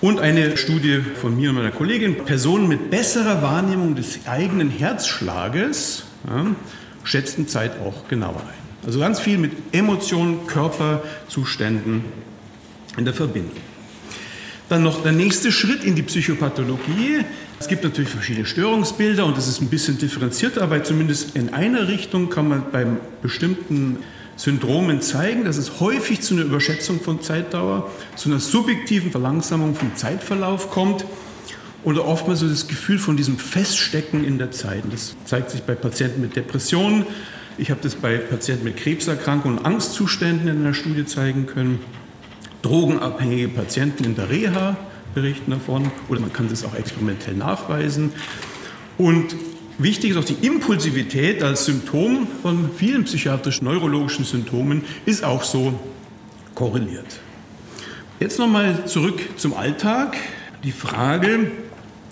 Und 0.00 0.20
eine 0.20 0.56
Studie 0.56 1.00
von 1.20 1.36
mir 1.36 1.50
und 1.50 1.56
meiner 1.56 1.72
Kollegin, 1.72 2.24
Personen 2.24 2.68
mit 2.68 2.88
besserer 2.88 3.42
Wahrnehmung 3.42 3.96
des 3.96 4.20
eigenen 4.26 4.70
Herzschlages 4.70 6.04
ja, 6.28 6.46
schätzten 7.02 7.48
Zeit 7.48 7.80
auch 7.80 8.06
genauer 8.06 8.40
ein. 8.40 8.86
Also 8.86 9.00
ganz 9.00 9.18
viel 9.18 9.38
mit 9.38 9.52
Emotionen, 9.72 10.46
Körperzuständen 10.46 12.04
in 12.96 13.04
der 13.04 13.14
Verbindung. 13.14 13.56
Dann 14.68 14.84
noch 14.84 15.02
der 15.02 15.12
nächste 15.12 15.50
Schritt 15.50 15.82
in 15.82 15.96
die 15.96 16.02
Psychopathologie. 16.02 17.24
Es 17.58 17.66
gibt 17.66 17.82
natürlich 17.82 18.10
verschiedene 18.10 18.46
Störungsbilder 18.46 19.26
und 19.26 19.36
das 19.36 19.48
ist 19.48 19.60
ein 19.60 19.68
bisschen 19.68 19.98
differenzierter, 19.98 20.62
aber 20.62 20.84
zumindest 20.84 21.34
in 21.34 21.52
einer 21.52 21.88
Richtung 21.88 22.30
kann 22.30 22.48
man 22.48 22.70
bei 22.70 22.86
bestimmten 23.20 23.98
Syndromen 24.38 25.02
zeigen, 25.02 25.44
dass 25.44 25.56
es 25.56 25.80
häufig 25.80 26.20
zu 26.20 26.34
einer 26.34 26.44
Überschätzung 26.44 27.00
von 27.00 27.20
Zeitdauer, 27.20 27.90
zu 28.14 28.30
einer 28.30 28.38
subjektiven 28.38 29.10
Verlangsamung 29.10 29.74
vom 29.74 29.94
Zeitverlauf 29.96 30.70
kommt. 30.70 31.04
oder 31.84 32.06
oftmals 32.06 32.40
so 32.40 32.48
das 32.48 32.66
Gefühl 32.66 32.98
von 32.98 33.16
diesem 33.16 33.38
Feststecken 33.38 34.24
in 34.24 34.36
der 34.38 34.50
Zeit. 34.50 34.82
Das 34.90 35.14
zeigt 35.24 35.50
sich 35.50 35.62
bei 35.62 35.74
Patienten 35.74 36.20
mit 36.20 36.34
Depressionen. 36.34 37.06
Ich 37.56 37.70
habe 37.70 37.80
das 37.82 37.94
bei 37.94 38.18
Patienten 38.18 38.64
mit 38.64 38.76
Krebserkrankungen 38.76 39.58
und 39.58 39.64
Angstzuständen 39.64 40.48
in 40.48 40.58
einer 40.58 40.74
Studie 40.74 41.06
zeigen 41.06 41.46
können. 41.46 41.78
Drogenabhängige 42.62 43.48
Patienten 43.48 44.04
in 44.04 44.16
der 44.16 44.28
Reha 44.28 44.76
berichten 45.14 45.52
davon 45.52 45.90
oder 46.08 46.20
man 46.20 46.32
kann 46.32 46.48
das 46.48 46.64
auch 46.64 46.74
experimentell 46.74 47.34
nachweisen. 47.34 48.12
Und 48.98 49.36
wichtig 49.78 50.10
ist 50.10 50.16
auch 50.16 50.24
die 50.24 50.46
Impulsivität 50.46 51.42
als 51.42 51.64
Symptom 51.64 52.26
von 52.42 52.70
vielen 52.76 53.04
psychiatrisch-neurologischen 53.04 54.24
Symptomen 54.24 54.84
ist 55.06 55.24
auch 55.24 55.42
so 55.42 55.78
korreliert. 56.54 57.20
Jetzt 58.20 58.38
nochmal 58.38 58.86
zurück 58.86 59.20
zum 59.36 59.54
Alltag. 59.54 60.16
Die 60.64 60.72
Frage, 60.72 61.52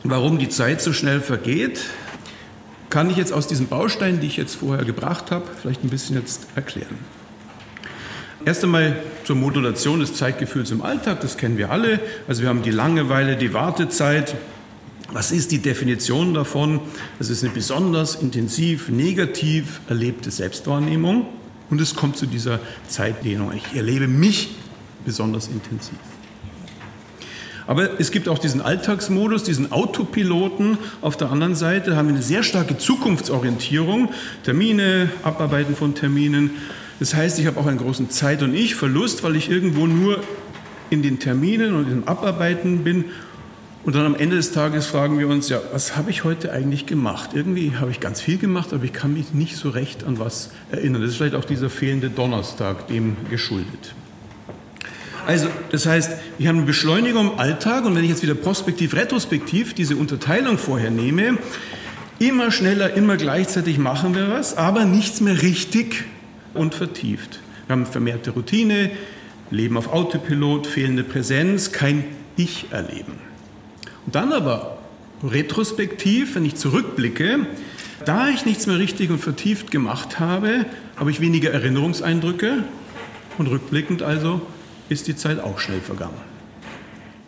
warum 0.04 0.38
die 0.38 0.48
Zeit 0.48 0.80
so 0.80 0.92
schnell 0.92 1.20
vergeht, 1.20 1.84
kann 2.90 3.10
ich 3.10 3.16
jetzt 3.16 3.32
aus 3.32 3.48
diesen 3.48 3.66
Bausteinen, 3.66 4.20
die 4.20 4.28
ich 4.28 4.36
jetzt 4.36 4.54
vorher 4.54 4.84
gebracht 4.84 5.32
habe, 5.32 5.46
vielleicht 5.60 5.82
ein 5.82 5.90
bisschen 5.90 6.16
jetzt 6.16 6.46
erklären. 6.54 6.96
Erst 8.44 8.62
einmal 8.62 8.96
zur 9.24 9.34
Modulation 9.34 9.98
des 9.98 10.14
Zeitgefühls 10.14 10.70
im 10.70 10.80
Alltag, 10.80 11.20
das 11.20 11.36
kennen 11.36 11.58
wir 11.58 11.72
alle. 11.72 11.98
Also 12.28 12.42
wir 12.42 12.48
haben 12.48 12.62
die 12.62 12.70
Langeweile, 12.70 13.36
die 13.36 13.52
Wartezeit. 13.52 14.36
Was 15.12 15.30
ist 15.30 15.52
die 15.52 15.58
Definition 15.58 16.34
davon? 16.34 16.80
Das 17.18 17.30
ist 17.30 17.44
eine 17.44 17.52
besonders 17.52 18.16
intensiv 18.16 18.88
negativ 18.88 19.80
erlebte 19.88 20.30
Selbstwahrnehmung 20.30 21.26
und 21.70 21.80
es 21.80 21.94
kommt 21.94 22.16
zu 22.16 22.26
dieser 22.26 22.60
Zeitdehnung. 22.88 23.52
Ich 23.54 23.76
erlebe 23.76 24.08
mich 24.08 24.50
besonders 25.04 25.46
intensiv. 25.48 25.98
Aber 27.68 28.00
es 28.00 28.12
gibt 28.12 28.28
auch 28.28 28.38
diesen 28.38 28.60
Alltagsmodus, 28.60 29.42
diesen 29.42 29.72
Autopiloten. 29.72 30.78
Auf 31.00 31.16
der 31.16 31.32
anderen 31.32 31.56
Seite 31.56 31.96
haben 31.96 32.08
wir 32.08 32.14
eine 32.14 32.22
sehr 32.22 32.42
starke 32.42 32.78
Zukunftsorientierung, 32.78 34.10
Termine, 34.44 35.10
Abarbeiten 35.22 35.74
von 35.74 35.94
Terminen. 35.94 36.50
Das 37.00 37.14
heißt, 37.14 37.38
ich 37.38 37.46
habe 37.46 37.58
auch 37.58 37.66
einen 37.66 37.78
großen 37.78 38.08
Zeit- 38.10 38.42
und 38.42 38.54
Ich-Verlust, 38.54 39.24
weil 39.24 39.34
ich 39.34 39.50
irgendwo 39.50 39.86
nur 39.86 40.20
in 40.90 41.02
den 41.02 41.18
Terminen 41.18 41.74
und 41.74 41.84
in 41.84 42.00
den 42.02 42.08
Abarbeiten 42.08 42.84
bin. 42.84 43.06
Und 43.86 43.94
dann 43.94 44.04
am 44.04 44.16
Ende 44.16 44.34
des 44.34 44.50
Tages 44.50 44.86
fragen 44.86 45.16
wir 45.16 45.28
uns, 45.28 45.48
ja, 45.48 45.60
was 45.70 45.96
habe 45.96 46.10
ich 46.10 46.24
heute 46.24 46.50
eigentlich 46.50 46.86
gemacht? 46.86 47.30
Irgendwie 47.34 47.72
habe 47.78 47.92
ich 47.92 48.00
ganz 48.00 48.20
viel 48.20 48.36
gemacht, 48.36 48.72
aber 48.72 48.82
ich 48.82 48.92
kann 48.92 49.12
mich 49.12 49.32
nicht 49.32 49.56
so 49.56 49.70
recht 49.70 50.02
an 50.02 50.18
was 50.18 50.50
erinnern. 50.72 51.02
Das 51.02 51.12
ist 51.12 51.18
vielleicht 51.18 51.36
auch 51.36 51.44
dieser 51.44 51.70
fehlende 51.70 52.10
Donnerstag 52.10 52.88
dem 52.88 53.16
geschuldet. 53.30 53.94
Also 55.24 55.46
das 55.70 55.86
heißt, 55.86 56.10
wir 56.36 56.48
haben 56.48 56.56
eine 56.56 56.66
Beschleunigung 56.66 57.34
im 57.34 57.38
Alltag 57.38 57.84
und 57.84 57.94
wenn 57.94 58.02
ich 58.02 58.10
jetzt 58.10 58.24
wieder 58.24 58.34
prospektiv, 58.34 58.92
retrospektiv 58.92 59.72
diese 59.72 59.94
Unterteilung 59.94 60.58
vorher 60.58 60.90
nehme, 60.90 61.38
immer 62.18 62.50
schneller, 62.50 62.94
immer 62.94 63.16
gleichzeitig 63.16 63.78
machen 63.78 64.16
wir 64.16 64.30
was, 64.30 64.56
aber 64.56 64.84
nichts 64.84 65.20
mehr 65.20 65.42
richtig 65.42 66.06
und 66.54 66.74
vertieft. 66.74 67.38
Wir 67.68 67.74
haben 67.74 67.86
vermehrte 67.86 68.32
Routine, 68.32 68.90
Leben 69.52 69.76
auf 69.76 69.92
Autopilot, 69.92 70.66
fehlende 70.66 71.04
Präsenz, 71.04 71.70
kein 71.70 72.02
Ich 72.36 72.66
erleben. 72.72 73.25
Dann 74.06 74.32
aber 74.32 74.78
retrospektiv, 75.24 76.34
wenn 76.34 76.44
ich 76.44 76.56
zurückblicke, 76.56 77.46
da 78.04 78.28
ich 78.28 78.44
nichts 78.46 78.66
mehr 78.66 78.78
richtig 78.78 79.10
und 79.10 79.18
vertieft 79.18 79.70
gemacht 79.70 80.20
habe, 80.20 80.66
habe 80.96 81.10
ich 81.10 81.20
weniger 81.20 81.50
Erinnerungseindrücke 81.50 82.64
und 83.38 83.46
rückblickend 83.48 84.02
also 84.02 84.40
ist 84.88 85.08
die 85.08 85.16
Zeit 85.16 85.40
auch 85.40 85.58
schnell 85.58 85.80
vergangen. 85.80 86.16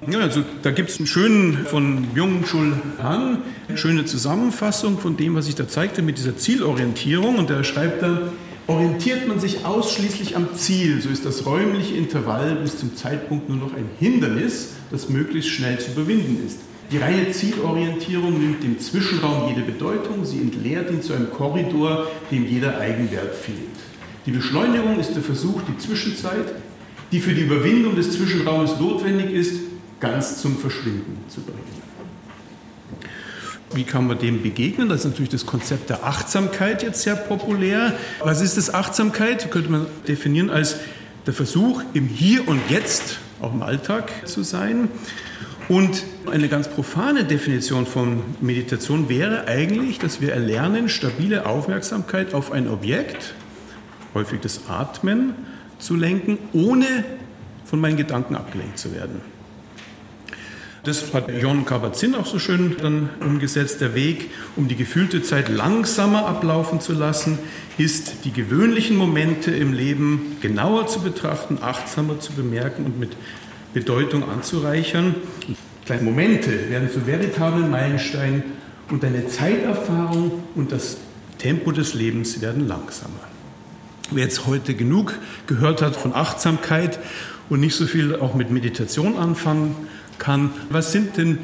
Ja, 0.07 0.21
also 0.21 0.45
da 0.63 0.71
gibt 0.71 0.91
es 0.91 0.99
einen 0.99 1.09
schönen 1.09 1.67
von 1.67 2.03
Byung-Chul 2.15 2.73
Han, 3.03 3.39
eine 3.69 3.77
schöne 3.77 4.05
Zusammenfassung 4.05 4.99
von 4.99 5.17
dem, 5.17 5.35
was 5.35 5.49
ich 5.49 5.57
da 5.57 5.67
zeigte 5.67 6.03
mit 6.03 6.19
dieser 6.19 6.37
Zielorientierung. 6.37 7.37
Und 7.37 7.51
er 7.51 7.65
schreibt 7.65 8.03
dann, 8.03 8.31
orientiert 8.69 9.27
man 9.27 9.41
sich 9.41 9.65
ausschließlich 9.65 10.37
am 10.37 10.55
Ziel, 10.55 11.03
so 11.03 11.09
ist 11.09 11.25
das 11.27 11.47
räumliche 11.47 11.97
Intervall 11.97 12.55
bis 12.63 12.79
zum 12.79 12.95
Zeitpunkt 12.95 13.49
nur 13.49 13.59
noch 13.59 13.75
ein 13.75 13.89
Hindernis, 13.99 14.75
das 14.93 15.09
möglichst 15.09 15.51
schnell 15.51 15.81
zu 15.81 15.91
überwinden 15.91 16.47
ist. 16.47 16.61
Die 16.91 16.97
reine 16.97 17.31
Zielorientierung 17.31 18.39
nimmt 18.39 18.63
dem 18.63 18.79
Zwischenraum 18.79 19.49
jede 19.49 19.61
Bedeutung, 19.61 20.25
sie 20.25 20.39
entleert 20.39 20.91
ihn 20.91 21.03
zu 21.03 21.13
einem 21.13 21.31
Korridor, 21.31 22.11
dem 22.31 22.47
jeder 22.47 22.79
Eigenwert 22.79 23.35
fehlt. 23.35 23.59
Die 24.25 24.31
Beschleunigung 24.31 24.99
ist 24.99 25.15
der 25.15 25.23
Versuch, 25.23 25.61
die 25.69 25.77
Zwischenzeit, 25.77 26.55
die 27.13 27.21
für 27.21 27.35
die 27.35 27.43
Überwindung 27.43 27.95
des 27.95 28.13
Zwischenraumes 28.13 28.79
notwendig 28.81 29.33
ist, 29.33 29.61
ganz 30.01 30.41
zum 30.41 30.57
Verschwinden 30.57 31.19
zu 31.29 31.43
bringen. 31.43 31.59
Wie 33.75 33.85
kann 33.85 34.07
man 34.07 34.19
dem 34.19 34.43
begegnen? 34.43 34.89
Das 34.89 35.01
ist 35.01 35.05
natürlich 35.05 35.31
das 35.31 35.45
Konzept 35.45 35.91
der 35.91 36.05
Achtsamkeit 36.05 36.83
jetzt 36.83 37.03
sehr 37.03 37.17
populär. 37.17 37.95
Was 38.21 38.41
ist 38.41 38.57
das 38.57 38.73
Achtsamkeit? 38.73 39.51
Könnte 39.51 39.71
man 39.71 39.87
definieren 40.07 40.49
als 40.49 40.77
der 41.27 41.35
Versuch, 41.35 41.83
im 41.93 42.07
Hier 42.07 42.49
und 42.49 42.61
Jetzt, 42.71 43.19
auch 43.43 43.53
im 43.53 43.63
Alltag 43.63 44.11
zu 44.27 44.43
sein. 44.43 44.89
Und 45.69 46.05
eine 46.31 46.49
ganz 46.49 46.69
profane 46.69 47.25
Definition 47.25 47.85
von 47.85 48.23
Meditation 48.41 49.11
wäre 49.11 49.47
eigentlich, 49.47 49.99
dass 49.99 50.21
wir 50.21 50.33
erlernen, 50.33 50.89
stabile 50.89 51.45
Aufmerksamkeit 51.45 52.33
auf 52.33 52.53
ein 52.53 52.69
Objekt, 52.69 53.35
häufig 54.15 54.41
das 54.41 54.69
Atmen, 54.69 55.35
zu 55.79 55.95
lenken, 55.95 56.39
ohne 56.55 57.05
von 57.67 57.81
meinen 57.81 57.99
Gedanken 57.99 58.35
abgelenkt 58.35 58.79
zu 58.79 58.95
werden. 58.95 59.21
Das 60.85 61.13
hat 61.13 61.29
John 61.43 61.67
Kabat-Zinn 61.67 62.15
auch 62.15 62.25
so 62.25 62.39
schön 62.39 62.77
dann 62.81 63.11
umgesetzt. 63.21 63.83
Der 63.83 63.95
Weg, 63.95 64.31
um 64.57 64.69
die 64.69 64.77
gefühlte 64.77 65.23
Zeit 65.23 65.51
langsamer 65.51 66.27
ablaufen 66.27 66.81
zu 66.81 66.95
lassen, 66.95 67.39
ist, 67.77 68.25
die 68.25 68.33
gewöhnlichen 68.33 68.97
Momente 68.97 69.51
im 69.51 69.75
Leben 69.75 70.39
genauer 70.41 70.87
zu 70.87 71.01
betrachten, 71.01 71.59
achtsamer 71.61 72.21
zu 72.21 72.33
bemerken 72.33 72.87
und 72.87 72.99
mit 72.99 73.11
Bedeutung 73.75 74.29
anzureichern. 74.29 75.15
Kleine 75.85 76.03
Momente 76.03 76.71
werden 76.71 76.91
zu 76.91 77.07
veritablen 77.07 77.71
Meilensteinen 77.71 78.43
und 78.91 79.03
deine 79.03 79.27
Zeiterfahrung 79.27 80.43
und 80.55 80.73
das 80.73 80.99
Tempo 81.39 81.73
des 81.73 81.95
Lebens 81.95 82.41
werden 82.41 82.67
langsamer. 82.67 83.21
Wer 84.11 84.25
jetzt 84.25 84.47
heute 84.47 84.75
genug 84.75 85.19
gehört 85.47 85.83
hat 85.83 85.95
von 85.95 86.15
Achtsamkeit 86.15 86.99
und 87.49 87.61
nicht 87.61 87.75
so 87.75 87.87
viel 87.87 88.17
auch 88.17 88.35
mit 88.35 88.51
Meditation 88.51 89.17
anfangen 89.17 89.75
kann, 90.19 90.51
was 90.71 90.93
sind 90.93 91.17
denn 91.17 91.39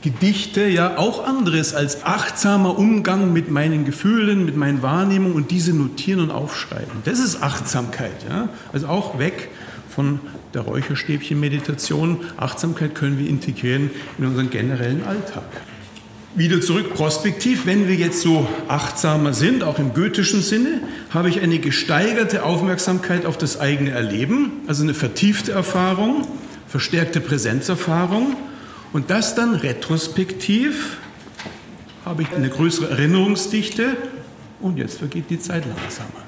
Gedichte 0.00 0.68
ja 0.68 0.96
auch 0.96 1.26
anderes 1.26 1.74
als 1.74 2.04
achtsamer 2.04 2.78
Umgang 2.78 3.32
mit 3.32 3.50
meinen 3.50 3.84
Gefühlen, 3.84 4.44
mit 4.44 4.56
meinen 4.56 4.80
Wahrnehmungen 4.80 5.34
und 5.34 5.50
diese 5.50 5.72
notieren 5.72 6.20
und 6.20 6.30
aufschreiben. 6.30 7.02
Das 7.04 7.18
ist 7.18 7.42
Achtsamkeit. 7.42 8.24
Ja? 8.28 8.48
Also 8.72 8.86
auch 8.86 9.18
weg 9.18 9.48
von 9.98 10.20
der 10.54 10.62
Räucherstäbchen-Meditation. 10.62 12.20
Achtsamkeit 12.36 12.94
können 12.94 13.18
wir 13.18 13.28
integrieren 13.28 13.90
in 14.16 14.26
unseren 14.26 14.48
generellen 14.48 15.02
Alltag 15.04 15.42
wieder 16.36 16.60
zurück 16.60 16.94
prospektiv, 16.94 17.66
wenn 17.66 17.88
wir 17.88 17.96
jetzt 17.96 18.20
so 18.20 18.46
achtsamer 18.68 19.34
sind, 19.34 19.64
auch 19.64 19.80
im 19.80 19.92
goethischen 19.92 20.40
Sinne, 20.40 20.82
habe 21.10 21.30
ich 21.30 21.40
eine 21.40 21.58
gesteigerte 21.58 22.44
Aufmerksamkeit 22.44 23.26
auf 23.26 23.36
das 23.36 23.58
eigene 23.58 23.90
Erleben, 23.90 24.52
also 24.68 24.84
eine 24.84 24.94
vertiefte 24.94 25.50
Erfahrung, 25.50 26.28
verstärkte 26.68 27.20
Präsenzerfahrung 27.20 28.36
und 28.92 29.10
das 29.10 29.34
dann 29.34 29.56
retrospektiv 29.56 30.98
habe 32.04 32.22
ich 32.22 32.32
eine 32.32 32.50
größere 32.50 32.88
Erinnerungsdichte 32.88 33.96
und 34.60 34.78
jetzt 34.78 34.98
vergeht 34.98 35.24
die 35.30 35.40
Zeit 35.40 35.64
langsamer. 35.66 36.22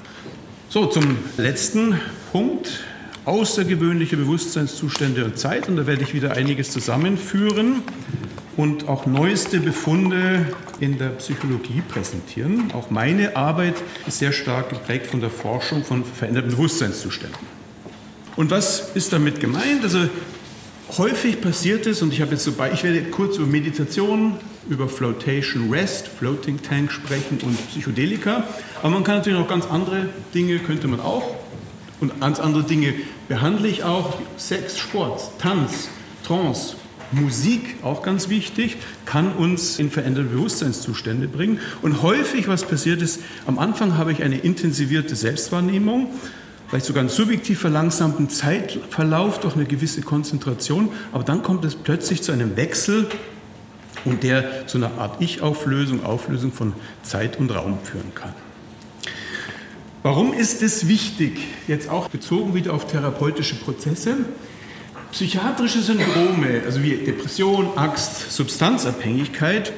So, 0.67 0.87
zum 0.87 1.19
letzten 1.37 2.01
Punkt, 2.33 2.81
außergewöhnliche 3.25 4.17
Bewusstseinszustände 4.17 5.25
und 5.25 5.37
Zeit 5.37 5.67
und 5.69 5.77
da 5.77 5.87
werde 5.87 6.03
ich 6.03 6.13
wieder 6.13 6.31
einiges 6.31 6.71
zusammenführen 6.71 7.83
und 8.57 8.87
auch 8.87 9.05
neueste 9.05 9.59
Befunde 9.59 10.45
in 10.79 10.97
der 10.97 11.09
Psychologie 11.09 11.81
präsentieren. 11.87 12.71
Auch 12.73 12.89
meine 12.89 13.35
Arbeit 13.35 13.75
ist 14.07 14.19
sehr 14.19 14.31
stark 14.31 14.69
geprägt 14.69 15.07
von 15.07 15.21
der 15.21 15.29
Forschung 15.29 15.83
von 15.83 16.03
veränderten 16.03 16.51
Bewusstseinszuständen. 16.51 17.39
Und 18.35 18.49
was 18.49 18.91
ist 18.95 19.13
damit 19.13 19.39
gemeint? 19.39 19.83
Also 19.83 20.09
häufig 20.97 21.41
passiert 21.41 21.85
es, 21.85 22.01
und 22.01 22.13
ich 22.13 22.21
habe 22.21 22.31
jetzt 22.31 22.43
so 22.43 22.53
bei, 22.53 22.71
ich 22.71 22.83
werde 22.83 23.03
kurz 23.03 23.37
über 23.37 23.45
Meditation, 23.45 24.37
über 24.69 24.87
Flotation 24.87 25.71
Rest, 25.71 26.07
Floating 26.07 26.61
Tank 26.61 26.91
sprechen 26.91 27.39
und 27.43 27.57
Psychedelika. 27.69 28.45
Aber 28.81 28.89
man 28.89 29.03
kann 29.03 29.17
natürlich 29.17 29.37
noch 29.37 29.47
ganz 29.47 29.65
andere 29.67 30.09
Dinge, 30.33 30.59
könnte 30.59 30.87
man 30.87 30.99
auch. 30.99 31.40
Und 32.01 32.19
ganz 32.19 32.39
andere 32.39 32.63
Dinge 32.63 32.93
behandle 33.29 33.67
ich 33.67 33.83
auch. 33.83 34.17
Sex, 34.35 34.77
Sport, 34.77 35.21
Tanz, 35.39 35.87
Trance, 36.25 36.75
Musik, 37.11 37.77
auch 37.83 38.03
ganz 38.03 38.27
wichtig, 38.29 38.77
kann 39.05 39.33
uns 39.33 39.79
in 39.79 39.91
veränderte 39.91 40.29
Bewusstseinszustände 40.29 41.27
bringen. 41.27 41.59
Und 41.81 42.01
häufig, 42.01 42.47
was 42.47 42.63
passiert 42.63 43.01
ist, 43.01 43.19
am 43.45 43.59
Anfang 43.59 43.97
habe 43.97 44.11
ich 44.11 44.23
eine 44.23 44.37
intensivierte 44.37 45.15
Selbstwahrnehmung, 45.15 46.07
vielleicht 46.69 46.85
sogar 46.85 47.01
einen 47.01 47.09
subjektiv 47.09 47.59
verlangsamten 47.59 48.29
Zeitverlauf 48.29 49.39
durch 49.39 49.55
eine 49.55 49.65
gewisse 49.65 50.01
Konzentration, 50.01 50.89
aber 51.11 51.23
dann 51.23 51.43
kommt 51.43 51.65
es 51.65 51.75
plötzlich 51.75 52.23
zu 52.23 52.31
einem 52.31 52.55
Wechsel 52.55 53.07
und 54.05 54.23
der 54.23 54.67
zu 54.67 54.77
einer 54.77 54.97
Art 54.97 55.21
Ich-Auflösung, 55.21 56.03
Auflösung 56.05 56.51
von 56.51 56.73
Zeit 57.03 57.37
und 57.37 57.51
Raum 57.51 57.77
führen 57.83 58.15
kann. 58.15 58.33
Warum 60.03 60.33
ist 60.33 60.63
es 60.63 60.87
wichtig, 60.87 61.33
jetzt 61.67 61.87
auch 61.87 62.09
bezogen 62.09 62.55
wieder 62.55 62.73
auf 62.73 62.87
therapeutische 62.87 63.53
Prozesse? 63.53 64.17
Psychiatrische 65.11 65.79
Syndrome, 65.79 66.63
also 66.65 66.81
wie 66.81 66.95
Depression, 66.95 67.67
Angst, 67.75 68.31
Substanzabhängigkeit, 68.31 69.71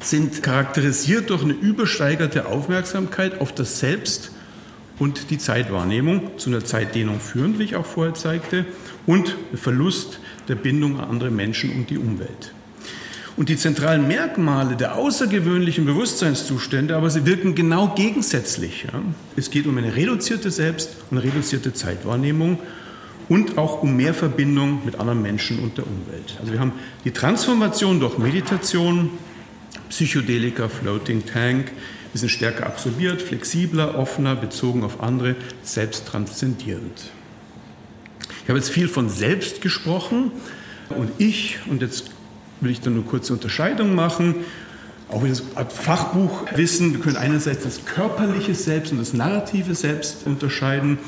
sind 0.00 0.42
charakterisiert 0.42 1.30
durch 1.30 1.44
eine 1.44 1.52
übersteigerte 1.52 2.46
Aufmerksamkeit 2.46 3.40
auf 3.40 3.54
das 3.54 3.78
Selbst 3.78 4.32
und 4.98 5.30
die 5.30 5.38
Zeitwahrnehmung, 5.38 6.38
zu 6.38 6.50
einer 6.50 6.64
Zeitdehnung 6.64 7.20
führend, 7.20 7.60
wie 7.60 7.64
ich 7.64 7.76
auch 7.76 7.86
vorher 7.86 8.14
zeigte, 8.14 8.66
und 9.06 9.36
Verlust 9.54 10.18
der 10.48 10.56
Bindung 10.56 10.98
an 10.98 11.08
andere 11.08 11.30
Menschen 11.30 11.70
und 11.70 11.88
die 11.88 11.98
Umwelt. 11.98 12.52
Und 13.36 13.48
die 13.48 13.56
zentralen 13.56 14.06
Merkmale 14.08 14.76
der 14.76 14.96
außergewöhnlichen 14.96 15.86
Bewusstseinszustände, 15.86 16.94
aber 16.96 17.08
sie 17.08 17.24
wirken 17.24 17.54
genau 17.54 17.88
gegensätzlich. 17.94 18.84
Ja? 18.84 19.00
Es 19.36 19.50
geht 19.50 19.66
um 19.66 19.78
eine 19.78 19.96
reduzierte 19.96 20.50
Selbst- 20.50 20.90
und 21.10 21.18
reduzierte 21.18 21.72
Zeitwahrnehmung 21.72 22.58
und 23.28 23.56
auch 23.56 23.82
um 23.82 23.96
mehr 23.96 24.12
Verbindung 24.12 24.84
mit 24.84 25.00
anderen 25.00 25.22
Menschen 25.22 25.60
und 25.60 25.78
der 25.78 25.86
Umwelt. 25.86 26.36
Also 26.40 26.52
wir 26.52 26.60
haben 26.60 26.72
die 27.04 27.12
Transformation 27.12 28.00
durch 28.00 28.18
Meditation, 28.18 29.10
Psychedelika, 29.88 30.68
Floating 30.68 31.24
Tank, 31.24 31.72
wir 32.12 32.18
sind 32.18 32.28
stärker 32.28 32.66
absorbiert, 32.66 33.22
flexibler, 33.22 33.98
offener, 33.98 34.36
bezogen 34.36 34.84
auf 34.84 35.00
andere, 35.02 35.34
selbst 35.62 36.06
transzendierend. 36.06 37.10
Ich 38.42 38.48
habe 38.48 38.58
jetzt 38.58 38.70
viel 38.70 38.88
von 38.88 39.08
selbst 39.08 39.62
gesprochen 39.62 40.30
und 40.90 41.10
ich, 41.18 41.58
und 41.70 41.80
jetzt 41.80 42.10
will 42.62 42.70
ich 42.70 42.80
da 42.80 42.90
nur 42.90 43.04
kurze 43.04 43.32
Unterscheidung 43.32 43.94
machen. 43.94 44.36
Auch 45.08 45.24
wieder 45.24 45.36
Art 45.56 45.72
Fachbuchwissen. 45.72 46.92
Wir 46.92 47.00
können 47.00 47.16
einerseits 47.16 47.64
das 47.64 47.84
körperliche 47.84 48.54
Selbst 48.54 48.92
und 48.92 48.98
das 48.98 49.12
narrative 49.12 49.74
Selbst 49.74 50.26
unterscheiden. 50.26 50.98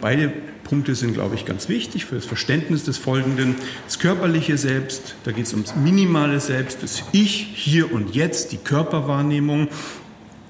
Beide 0.00 0.32
Punkte 0.64 0.94
sind, 0.94 1.12
glaube 1.12 1.34
ich, 1.34 1.44
ganz 1.44 1.68
wichtig 1.68 2.06
für 2.06 2.14
das 2.14 2.24
Verständnis 2.24 2.84
des 2.84 2.96
Folgenden. 2.96 3.56
Das 3.84 3.98
körperliche 3.98 4.56
Selbst, 4.56 5.16
da 5.24 5.32
geht 5.32 5.46
es 5.46 5.52
ums 5.52 5.76
minimale 5.76 6.40
Selbst, 6.40 6.82
das 6.82 7.04
Ich, 7.12 7.52
hier 7.54 7.92
und 7.92 8.14
jetzt, 8.14 8.52
die 8.52 8.56
Körperwahrnehmung. 8.56 9.68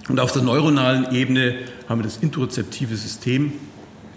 Und 0.09 0.21
auf 0.21 0.31
der 0.33 0.43
neuronalen 0.43 1.13
Ebene 1.13 1.57
haben 1.89 2.01
wir 2.01 2.05
das 2.05 2.19
interozeptive 2.19 2.97
System, 2.97 3.53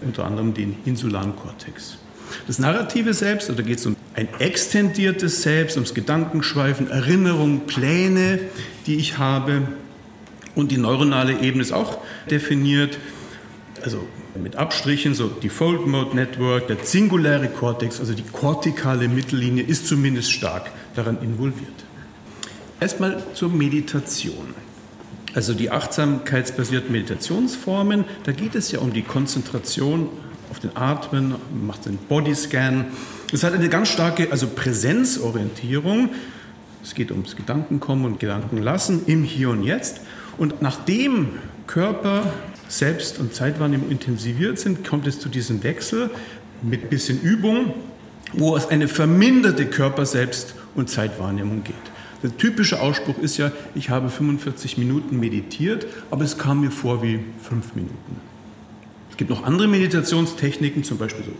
unter 0.00 0.24
anderem 0.24 0.54
den 0.54 0.76
insularen 0.84 1.34
Kortex. 1.34 1.98
Das 2.46 2.58
narrative 2.58 3.14
Selbst, 3.14 3.48
da 3.48 3.62
geht 3.62 3.78
es 3.78 3.86
um 3.86 3.96
ein 4.14 4.28
extendiertes 4.38 5.42
Selbst, 5.42 5.76
ums 5.76 5.94
Gedankenschweifen, 5.94 6.90
Erinnerungen, 6.90 7.66
Pläne, 7.66 8.40
die 8.86 8.96
ich 8.96 9.18
habe. 9.18 9.62
Und 10.54 10.70
die 10.70 10.78
neuronale 10.78 11.40
Ebene 11.40 11.62
ist 11.62 11.72
auch 11.72 11.98
definiert, 12.30 12.98
also 13.82 14.06
mit 14.42 14.56
Abstrichen, 14.56 15.14
so 15.14 15.28
Default 15.28 15.86
Mode 15.86 16.16
Network, 16.16 16.68
der 16.68 16.78
singuläre 16.82 17.48
Kortex, 17.48 18.00
also 18.00 18.14
die 18.14 18.22
kortikale 18.22 19.08
Mittellinie 19.08 19.64
ist 19.64 19.86
zumindest 19.86 20.32
stark 20.32 20.70
daran 20.94 21.18
involviert. 21.22 21.84
Erstmal 22.80 23.22
zur 23.34 23.50
Meditation. 23.50 24.54
Also 25.34 25.52
die 25.52 25.70
achtsamkeitsbasierten 25.70 26.90
Meditationsformen, 26.90 28.04
da 28.24 28.32
geht 28.32 28.54
es 28.54 28.72
ja 28.72 28.78
um 28.78 28.92
die 28.92 29.02
Konzentration 29.02 30.08
auf 30.50 30.60
den 30.60 30.76
Atmen, 30.76 31.34
macht 31.66 31.86
den 31.86 31.96
Bodyscan. 31.96 32.86
Es 33.32 33.42
hat 33.42 33.52
eine 33.52 33.68
ganz 33.68 33.88
starke 33.88 34.30
also 34.30 34.46
Präsenzorientierung. 34.48 36.10
Es 36.82 36.94
geht 36.94 37.10
ums 37.10 37.36
Gedankenkommen 37.36 38.04
und 38.04 38.20
Gedankenlassen 38.20 39.02
im 39.06 39.24
Hier 39.24 39.50
und 39.50 39.62
Jetzt. 39.62 40.00
Und 40.38 40.62
nachdem 40.62 41.30
Körper, 41.66 42.32
Selbst- 42.68 43.18
und 43.18 43.34
Zeitwahrnehmung 43.34 43.90
intensiviert 43.90 44.58
sind, 44.58 44.86
kommt 44.86 45.06
es 45.06 45.18
zu 45.18 45.28
diesem 45.28 45.62
Wechsel 45.62 46.10
mit 46.62 46.90
bisschen 46.90 47.20
Übung, 47.20 47.74
wo 48.32 48.56
es 48.56 48.68
eine 48.68 48.88
verminderte 48.88 49.66
Körper-, 49.66 50.06
Selbst- 50.06 50.54
und 50.74 50.90
Zeitwahrnehmung 50.90 51.64
geht. 51.64 51.74
Der 52.22 52.36
typische 52.36 52.80
Ausspruch 52.80 53.18
ist 53.18 53.36
ja, 53.36 53.52
ich 53.74 53.90
habe 53.90 54.08
45 54.08 54.78
Minuten 54.78 55.20
meditiert, 55.20 55.86
aber 56.10 56.24
es 56.24 56.38
kam 56.38 56.60
mir 56.60 56.70
vor 56.70 57.02
wie 57.02 57.20
fünf 57.42 57.74
Minuten. 57.74 58.20
Es 59.16 59.18
gibt 59.18 59.30
noch 59.30 59.44
andere 59.44 59.66
Meditationstechniken, 59.66 60.84
zum 60.84 60.98
Beispiel 60.98 61.24
so 61.24 61.30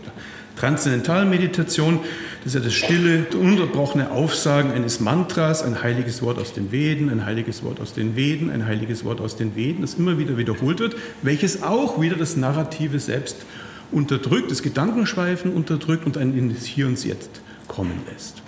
Transzendentalmeditation. 0.59 1.99
Das 2.43 2.47
ist 2.47 2.53
ja 2.55 2.59
das 2.59 2.73
stille, 2.73 3.27
unterbrochene 3.39 4.09
Aufsagen 4.09 4.71
eines 4.71 4.99
Mantras, 4.99 5.61
ein 5.61 5.83
heiliges 5.83 6.23
Wort 6.23 6.39
aus 6.39 6.53
den 6.53 6.71
Veden, 6.71 7.11
ein 7.11 7.23
heiliges 7.23 7.63
Wort 7.63 7.79
aus 7.79 7.93
den 7.93 8.15
Veden, 8.15 8.49
ein 8.49 8.65
heiliges 8.65 9.05
Wort 9.05 9.21
aus 9.21 9.35
den 9.35 9.55
Veden, 9.55 9.81
das 9.81 9.93
immer 9.93 10.17
wieder 10.17 10.39
wiederholt 10.39 10.79
wird, 10.79 10.95
welches 11.21 11.61
auch 11.61 12.01
wieder 12.01 12.15
das 12.15 12.35
narrative 12.35 12.99
Selbst 12.99 13.45
unterdrückt, 13.91 14.49
das 14.49 14.63
Gedankenschweifen 14.63 15.53
unterdrückt 15.53 16.07
und 16.07 16.17
einen 16.17 16.35
in 16.35 16.51
das 16.51 16.65
Hier 16.65 16.87
und 16.87 17.05
Jetzt 17.05 17.41
kommen 17.67 18.01
lässt. 18.11 18.41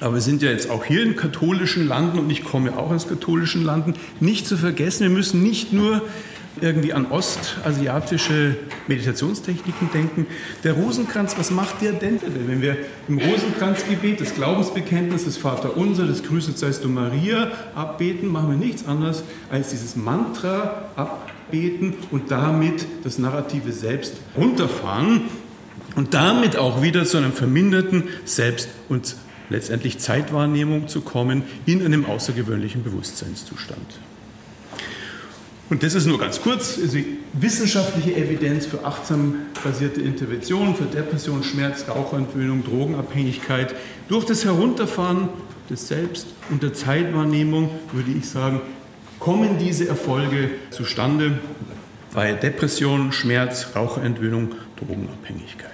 Aber 0.00 0.14
wir 0.14 0.22
sind 0.22 0.40
ja 0.40 0.50
jetzt 0.50 0.70
auch 0.70 0.86
hier 0.86 1.02
in 1.02 1.14
katholischen 1.14 1.86
Landen 1.86 2.18
und 2.18 2.30
ich 2.30 2.42
komme 2.42 2.74
auch 2.78 2.90
aus 2.90 3.06
katholischen 3.06 3.66
Landen. 3.66 3.96
Nicht 4.18 4.46
zu 4.46 4.56
vergessen, 4.56 5.02
wir 5.02 5.10
müssen 5.10 5.42
nicht 5.42 5.74
nur 5.74 6.00
irgendwie 6.60 6.92
an 6.92 7.06
ostasiatische 7.10 8.56
Meditationstechniken 8.88 9.90
denken. 9.92 10.26
Der 10.64 10.72
Rosenkranz, 10.72 11.36
was 11.38 11.50
macht 11.50 11.80
der 11.80 11.92
denn? 11.92 12.18
Wenn 12.46 12.60
wir 12.60 12.76
im 13.08 13.18
Rosenkranzgebet 13.18 14.20
das 14.20 14.34
Glaubensbekenntnis 14.34 15.24
des 15.24 15.36
Vaterunser, 15.36 16.06
des 16.06 16.22
Grüßet 16.22 16.58
seist 16.58 16.84
du 16.84 16.88
Maria 16.88 17.50
abbeten, 17.74 18.28
machen 18.28 18.50
wir 18.50 18.56
nichts 18.56 18.86
anderes 18.86 19.22
als 19.50 19.70
dieses 19.70 19.96
Mantra 19.96 20.90
abbeten 20.96 21.94
und 22.10 22.30
damit 22.30 22.86
das 23.04 23.18
narrative 23.18 23.72
Selbst 23.72 24.14
runterfahren 24.36 25.22
und 25.96 26.14
damit 26.14 26.56
auch 26.56 26.82
wieder 26.82 27.04
zu 27.04 27.16
einem 27.16 27.32
verminderten 27.32 28.04
Selbst- 28.24 28.70
und 28.88 29.16
letztendlich 29.48 29.98
Zeitwahrnehmung 29.98 30.88
zu 30.88 31.00
kommen 31.00 31.42
in 31.66 31.84
einem 31.84 32.06
außergewöhnlichen 32.06 32.84
Bewusstseinszustand. 32.84 34.00
Und 35.70 35.84
das 35.84 35.94
ist 35.94 36.06
nur 36.06 36.18
ganz 36.18 36.42
kurz, 36.42 36.78
also 36.82 36.98
wissenschaftliche 37.32 38.16
Evidenz 38.16 38.66
für 38.66 38.84
achtsam 38.84 39.36
basierte 39.62 40.00
Interventionen, 40.00 40.74
für 40.74 40.84
Depression, 40.84 41.44
Schmerz, 41.44 41.84
Raucherentwöhnung, 41.88 42.64
Drogenabhängigkeit. 42.64 43.76
Durch 44.08 44.24
das 44.24 44.44
Herunterfahren 44.44 45.28
des 45.70 45.86
Selbst 45.86 46.26
und 46.50 46.64
der 46.64 46.74
Zeitwahrnehmung, 46.74 47.70
würde 47.92 48.10
ich 48.10 48.28
sagen, 48.28 48.60
kommen 49.20 49.58
diese 49.58 49.86
Erfolge 49.86 50.50
zustande 50.70 51.38
bei 52.12 52.32
Depression, 52.32 53.12
Schmerz, 53.12 53.68
Raucherentwöhnung, 53.76 54.56
Drogenabhängigkeit. 54.76 55.70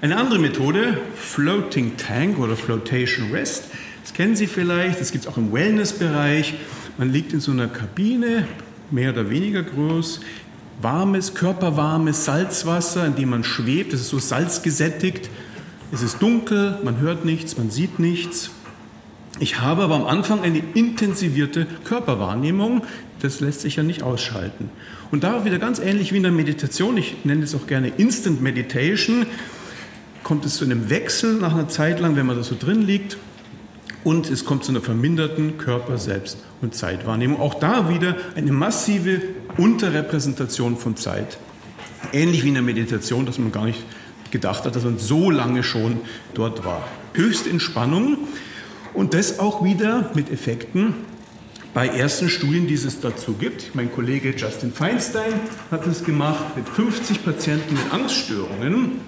Eine 0.00 0.16
andere 0.16 0.40
Methode, 0.40 0.98
Floating 1.14 1.96
Tank 1.96 2.40
oder 2.40 2.56
Flotation 2.56 3.30
Rest, 3.30 3.64
das 4.02 4.14
kennen 4.14 4.34
Sie 4.34 4.46
vielleicht, 4.46 5.00
das 5.00 5.12
gibt 5.12 5.26
es 5.26 5.30
auch 5.30 5.36
im 5.36 5.52
Wellness-Bereich. 5.52 6.54
Man 6.98 7.12
liegt 7.12 7.32
in 7.32 7.38
so 7.38 7.52
einer 7.52 7.68
Kabine, 7.68 8.48
mehr 8.90 9.12
oder 9.12 9.30
weniger 9.30 9.62
groß, 9.62 10.18
warmes, 10.82 11.34
körperwarmes 11.34 12.24
Salzwasser, 12.24 13.06
in 13.06 13.14
dem 13.14 13.30
man 13.30 13.44
schwebt. 13.44 13.92
Es 13.92 14.00
ist 14.00 14.08
so 14.08 14.18
salzgesättigt. 14.18 15.30
Es 15.92 16.02
ist 16.02 16.20
dunkel, 16.20 16.76
man 16.82 16.98
hört 16.98 17.24
nichts, 17.24 17.56
man 17.56 17.70
sieht 17.70 18.00
nichts. 18.00 18.50
Ich 19.38 19.60
habe 19.60 19.84
aber 19.84 19.94
am 19.94 20.06
Anfang 20.06 20.40
eine 20.40 20.60
intensivierte 20.74 21.68
Körperwahrnehmung. 21.84 22.82
Das 23.20 23.38
lässt 23.38 23.60
sich 23.60 23.76
ja 23.76 23.84
nicht 23.84 24.02
ausschalten. 24.02 24.70
Und 25.12 25.22
da 25.22 25.44
wieder 25.44 25.60
ganz 25.60 25.78
ähnlich 25.78 26.12
wie 26.12 26.16
in 26.16 26.24
der 26.24 26.32
Meditation, 26.32 26.96
ich 26.96 27.24
nenne 27.24 27.44
es 27.44 27.54
auch 27.54 27.68
gerne 27.68 27.92
Instant 27.96 28.42
Meditation, 28.42 29.24
kommt 30.24 30.44
es 30.44 30.56
zu 30.56 30.64
einem 30.64 30.90
Wechsel 30.90 31.34
nach 31.34 31.54
einer 31.54 31.68
Zeit 31.68 32.00
lang, 32.00 32.16
wenn 32.16 32.26
man 32.26 32.36
da 32.36 32.42
so 32.42 32.56
drin 32.58 32.82
liegt. 32.82 33.18
Und 34.08 34.30
es 34.30 34.46
kommt 34.46 34.64
zu 34.64 34.72
einer 34.72 34.80
verminderten 34.80 35.58
Körper-, 35.58 35.98
Selbst- 35.98 36.38
und 36.62 36.74
Zeitwahrnehmung. 36.74 37.38
Auch 37.42 37.52
da 37.52 37.90
wieder 37.90 38.16
eine 38.36 38.52
massive 38.52 39.20
Unterrepräsentation 39.58 40.78
von 40.78 40.96
Zeit. 40.96 41.36
Ähnlich 42.14 42.42
wie 42.42 42.48
in 42.48 42.54
der 42.54 42.62
Meditation, 42.62 43.26
dass 43.26 43.38
man 43.38 43.52
gar 43.52 43.66
nicht 43.66 43.84
gedacht 44.30 44.64
hat, 44.64 44.74
dass 44.74 44.84
man 44.84 44.96
so 44.96 45.30
lange 45.30 45.62
schon 45.62 46.00
dort 46.32 46.64
war. 46.64 46.88
Höchste 47.12 47.50
Entspannung 47.50 48.16
und 48.94 49.12
das 49.12 49.40
auch 49.40 49.62
wieder 49.62 50.10
mit 50.14 50.32
Effekten 50.32 50.94
bei 51.74 51.88
ersten 51.88 52.30
Studien, 52.30 52.66
die 52.66 52.72
es 52.76 53.00
dazu 53.00 53.34
gibt. 53.34 53.74
Mein 53.74 53.92
Kollege 53.92 54.34
Justin 54.34 54.72
Feinstein 54.72 55.34
hat 55.70 55.86
es 55.86 56.02
gemacht 56.02 56.56
mit 56.56 56.66
50 56.66 57.26
Patienten 57.26 57.74
mit 57.74 57.92
Angststörungen 57.92 59.02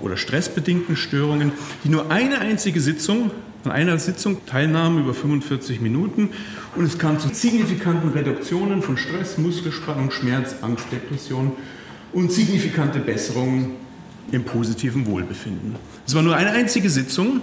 oder 0.00 0.16
stressbedingten 0.16 0.96
Störungen, 0.96 1.52
die 1.84 1.90
nur 1.90 2.10
eine 2.10 2.38
einzige 2.38 2.80
Sitzung 2.80 3.30
an 3.64 3.70
einer 3.70 3.98
Sitzung 3.98 4.44
Teilnahme 4.46 5.00
über 5.00 5.14
45 5.14 5.80
Minuten 5.80 6.30
und 6.76 6.84
es 6.84 6.98
kam 6.98 7.18
zu 7.18 7.28
signifikanten 7.28 8.10
Reduktionen 8.10 8.82
von 8.82 8.96
Stress, 8.96 9.38
Muskelspannung, 9.38 10.10
Schmerz, 10.10 10.56
Angst, 10.62 10.86
Depression 10.90 11.52
und 12.12 12.32
signifikante 12.32 12.98
Besserungen 12.98 13.72
im 14.30 14.44
positiven 14.44 15.06
Wohlbefinden. 15.06 15.76
Es 16.06 16.14
war 16.14 16.22
nur 16.22 16.36
eine 16.36 16.50
einzige 16.50 16.90
Sitzung 16.90 17.40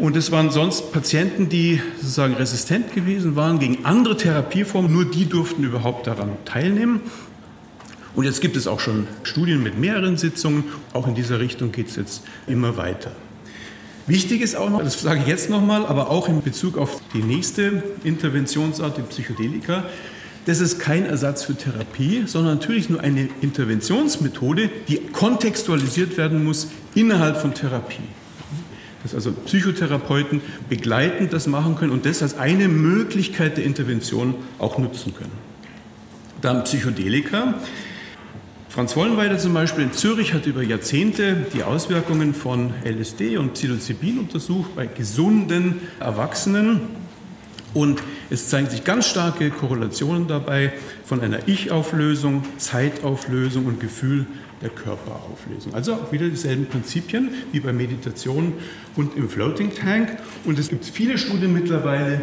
Und 0.00 0.16
es 0.16 0.30
waren 0.30 0.50
sonst 0.50 0.92
Patienten, 0.92 1.50
die 1.50 1.80
sozusagen 1.96 2.32
resistent 2.32 2.94
gewesen 2.94 3.36
waren 3.36 3.58
gegen 3.58 3.84
andere 3.84 4.16
Therapieformen. 4.16 4.90
Nur 4.90 5.04
die 5.04 5.26
durften 5.26 5.62
überhaupt 5.62 6.06
daran 6.06 6.30
teilnehmen. 6.46 7.02
Und 8.14 8.24
jetzt 8.24 8.40
gibt 8.40 8.56
es 8.56 8.66
auch 8.66 8.80
schon 8.80 9.06
Studien 9.24 9.62
mit 9.62 9.78
mehreren 9.78 10.16
Sitzungen. 10.16 10.64
Auch 10.94 11.06
in 11.06 11.14
dieser 11.14 11.38
Richtung 11.38 11.70
geht 11.70 11.88
es 11.88 11.96
jetzt 11.96 12.22
immer 12.46 12.78
weiter. 12.78 13.12
Wichtig 14.10 14.40
ist 14.40 14.56
auch 14.56 14.70
noch, 14.70 14.82
das 14.82 15.00
sage 15.00 15.20
ich 15.20 15.28
jetzt 15.28 15.50
nochmal, 15.50 15.86
aber 15.86 16.10
auch 16.10 16.28
in 16.28 16.42
Bezug 16.42 16.76
auf 16.78 17.00
die 17.14 17.22
nächste 17.22 17.80
Interventionsart, 18.02 18.98
die 18.98 19.02
Psychedelika, 19.02 19.84
das 20.46 20.58
ist 20.58 20.80
kein 20.80 21.06
Ersatz 21.06 21.44
für 21.44 21.54
Therapie, 21.54 22.24
sondern 22.26 22.58
natürlich 22.58 22.90
nur 22.90 23.00
eine 23.02 23.28
Interventionsmethode, 23.40 24.68
die 24.88 24.96
kontextualisiert 25.12 26.16
werden 26.16 26.42
muss 26.42 26.72
innerhalb 26.96 27.36
von 27.36 27.54
Therapie. 27.54 28.02
Dass 29.04 29.14
also 29.14 29.30
Psychotherapeuten 29.30 30.40
begleitend 30.68 31.32
das 31.32 31.46
machen 31.46 31.76
können 31.76 31.92
und 31.92 32.04
das 32.04 32.20
als 32.20 32.36
eine 32.36 32.66
Möglichkeit 32.66 33.58
der 33.58 33.64
Intervention 33.64 34.34
auch 34.58 34.76
nutzen 34.76 35.14
können. 35.14 35.38
Dann 36.40 36.64
Psychedelika. 36.64 37.54
Franz 38.70 38.94
Wollenweider 38.94 39.36
zum 39.36 39.52
Beispiel 39.52 39.82
in 39.82 39.92
Zürich 39.92 40.32
hat 40.32 40.46
über 40.46 40.62
Jahrzehnte 40.62 41.44
die 41.52 41.64
Auswirkungen 41.64 42.34
von 42.34 42.72
LSD 42.84 43.36
und 43.36 43.54
Psilocybin 43.54 44.20
untersucht 44.20 44.76
bei 44.76 44.86
gesunden 44.86 45.80
Erwachsenen. 45.98 46.82
Und 47.74 48.00
es 48.30 48.48
zeigen 48.48 48.70
sich 48.70 48.84
ganz 48.84 49.08
starke 49.08 49.50
Korrelationen 49.50 50.28
dabei 50.28 50.72
von 51.04 51.20
einer 51.20 51.48
Ich-Auflösung, 51.48 52.44
Zeitauflösung 52.58 53.66
und 53.66 53.80
Gefühl 53.80 54.26
der 54.62 54.70
Körperauflösung. 54.70 55.74
Also 55.74 55.94
auch 55.94 56.12
wieder 56.12 56.28
dieselben 56.28 56.66
Prinzipien 56.66 57.30
wie 57.50 57.58
bei 57.58 57.72
Meditation 57.72 58.52
und 58.94 59.16
im 59.16 59.28
Floating 59.28 59.74
Tank. 59.74 60.16
Und 60.44 60.60
es 60.60 60.68
gibt 60.68 60.84
viele 60.84 61.18
Studien 61.18 61.52
mittlerweile, 61.52 62.20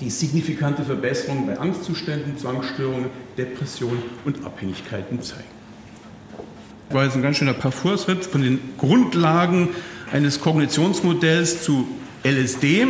die 0.00 0.10
signifikante 0.10 0.84
Verbesserungen 0.84 1.46
bei 1.46 1.58
Angstzuständen, 1.58 2.38
Zwangsstörungen, 2.38 3.06
Depressionen 3.36 4.02
und 4.24 4.44
Abhängigkeiten 4.44 5.22
zeigen. 5.22 5.44
Das 6.88 6.96
war 6.96 7.04
jetzt 7.04 7.16
ein 7.16 7.22
ganz 7.22 7.36
schöner 7.36 7.54
Parfoursritt 7.54 8.24
von 8.24 8.42
den 8.42 8.60
Grundlagen 8.78 9.70
eines 10.10 10.40
Kognitionsmodells 10.40 11.62
zu 11.62 11.86
LSD. 12.24 12.86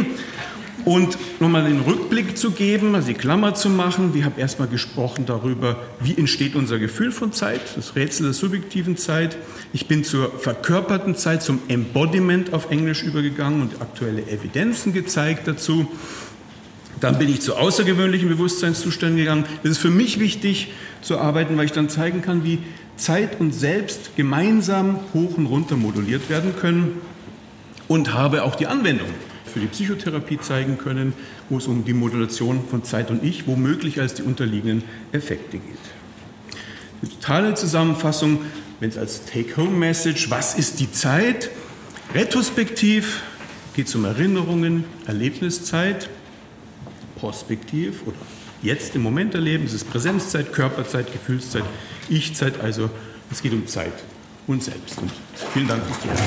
Und 0.85 1.19
nochmal 1.41 1.65
den 1.65 1.81
Rückblick 1.81 2.39
zu 2.39 2.53
geben, 2.53 2.95
also 2.95 3.09
die 3.09 3.15
Klammer 3.15 3.55
zu 3.55 3.69
machen. 3.69 4.15
Wir 4.15 4.25
haben 4.25 4.39
erstmal 4.39 4.69
gesprochen 4.69 5.27
darüber, 5.27 5.83
wie 6.01 6.17
entsteht 6.17 6.55
unser 6.55 6.79
Gefühl 6.79 7.13
von 7.13 7.33
Zeit, 7.33 7.61
das 7.77 7.97
Rätsel 7.97 8.27
der 8.27 8.33
subjektiven 8.33 8.97
Zeit. 8.97 9.37
Ich 9.73 9.87
bin 9.89 10.05
zur 10.05 10.31
verkörperten 10.39 11.17
Zeit, 11.17 11.43
zum 11.43 11.61
Embodiment 11.69 12.55
auf 12.55 12.71
Englisch 12.71 13.03
übergegangen 13.03 13.61
und 13.61 13.83
aktuelle 13.83 14.23
Evidenzen 14.29 14.93
gezeigt 14.93 15.47
dazu. 15.49 15.89
Dann 17.01 17.19
bin 17.19 17.29
ich 17.29 17.41
zu 17.41 17.57
außergewöhnlichen 17.57 18.29
Bewusstseinszuständen 18.29 19.19
gegangen. 19.19 19.45
Es 19.63 19.71
ist 19.71 19.79
für 19.79 19.91
mich 19.91 20.19
wichtig 20.19 20.73
zu 21.01 21.19
arbeiten, 21.19 21.57
weil 21.57 21.67
ich 21.67 21.73
dann 21.73 21.89
zeigen 21.89 22.23
kann, 22.23 22.45
wie 22.45 22.59
Zeit 22.97 23.41
und 23.41 23.53
Selbst 23.53 24.17
gemeinsam 24.17 24.99
hoch 25.15 25.37
und 25.37 25.47
runter 25.47 25.77
moduliert 25.77 26.29
werden 26.29 26.55
können 26.57 27.01
und 27.87 28.13
habe 28.13 28.43
auch 28.43 28.57
die 28.57 28.67
Anwendung 28.67 29.09
für 29.49 29.61
die 29.61 29.67
Psychotherapie 29.67 30.39
zeigen 30.41 30.77
können, 30.79 31.15
wo 31.49 31.59
es 31.59 31.67
um 31.67 31.85
die 31.85 31.95
Modulation 31.95 32.63
von 32.69 32.85
Zeit 32.85 33.11
und 33.11 33.25
Ich 33.25 33.47
womöglich 33.47 34.01
als 34.01 34.15
die 34.15 34.23
unterliegenden 34.23 34.83
Effekte 35.13 35.59
geht. 35.59 35.79
Eine 37.01 37.11
totale 37.13 37.55
Zusammenfassung, 37.55 38.41
wenn 38.81 38.91
es 38.91 38.99
als 38.99 39.25
Take-Home-Message, 39.25 40.31
was 40.31 40.57
ist 40.57 40.81
die 40.81 40.91
Zeit? 40.91 41.51
Retrospektiv 42.15 43.23
geht 43.75 43.87
es 43.87 43.95
um 43.95 44.05
Erinnerungen, 44.05 44.85
Erlebniszeit 45.07 46.11
prospektiv 47.19 48.03
oder 48.07 48.17
jetzt 48.63 48.95
im 48.95 49.03
Moment 49.03 49.35
erleben. 49.35 49.65
Es 49.65 49.73
ist 49.73 49.91
Präsenzzeit, 49.91 50.53
Körperzeit, 50.53 51.13
Gefühlszeit, 51.13 51.65
Ich-Zeit. 52.09 52.61
Also 52.61 52.91
es 53.31 53.43
geht 53.43 53.53
um 53.53 53.67
Zeit 53.67 53.93
und 54.47 54.63
Selbst. 54.63 54.99
Und 54.99 55.13
vielen 55.53 55.69
Dank 55.69 55.85
fürs 55.85 56.01
Zuhören. 56.01 56.19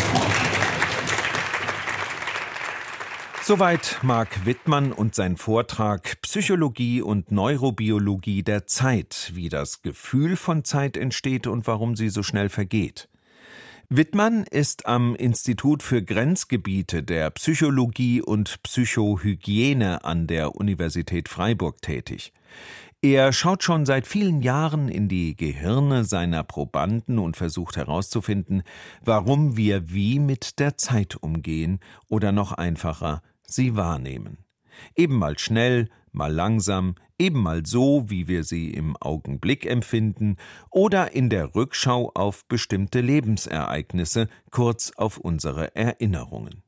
Soweit 3.43 3.97
Marc 4.03 4.45
Wittmann 4.45 4.93
und 4.93 5.15
sein 5.15 5.35
Vortrag 5.35 6.21
Psychologie 6.21 7.01
und 7.01 7.31
Neurobiologie 7.31 8.43
der 8.43 8.67
Zeit, 8.67 9.31
wie 9.33 9.49
das 9.49 9.81
Gefühl 9.81 10.35
von 10.35 10.63
Zeit 10.63 10.95
entsteht 10.95 11.47
und 11.47 11.65
warum 11.65 11.95
sie 11.95 12.09
so 12.09 12.21
schnell 12.21 12.49
vergeht. 12.49 13.09
Wittmann 13.93 14.45
ist 14.49 14.85
am 14.85 15.15
Institut 15.15 15.83
für 15.83 16.01
Grenzgebiete 16.01 17.03
der 17.03 17.29
Psychologie 17.31 18.21
und 18.21 18.63
Psychohygiene 18.63 20.05
an 20.05 20.27
der 20.27 20.55
Universität 20.55 21.27
Freiburg 21.27 21.81
tätig. 21.81 22.31
Er 23.01 23.33
schaut 23.33 23.63
schon 23.63 23.85
seit 23.85 24.07
vielen 24.07 24.41
Jahren 24.41 24.87
in 24.87 25.09
die 25.09 25.35
Gehirne 25.35 26.05
seiner 26.05 26.45
Probanden 26.45 27.19
und 27.19 27.35
versucht 27.35 27.75
herauszufinden, 27.75 28.63
warum 29.03 29.57
wir 29.57 29.91
wie 29.91 30.19
mit 30.19 30.59
der 30.59 30.77
Zeit 30.77 31.17
umgehen 31.17 31.81
oder 32.07 32.31
noch 32.31 32.53
einfacher 32.53 33.21
sie 33.45 33.75
wahrnehmen. 33.75 34.37
Eben 34.95 35.17
mal 35.17 35.37
schnell, 35.37 35.89
mal 36.11 36.33
langsam, 36.33 36.95
eben 37.17 37.41
mal 37.41 37.65
so, 37.65 38.09
wie 38.09 38.27
wir 38.27 38.43
sie 38.43 38.71
im 38.71 38.95
Augenblick 38.97 39.65
empfinden, 39.65 40.37
oder 40.69 41.13
in 41.13 41.29
der 41.29 41.55
Rückschau 41.55 42.11
auf 42.13 42.45
bestimmte 42.47 43.01
Lebensereignisse, 43.01 44.27
kurz 44.49 44.91
auf 44.95 45.17
unsere 45.17 45.75
Erinnerungen. 45.75 46.63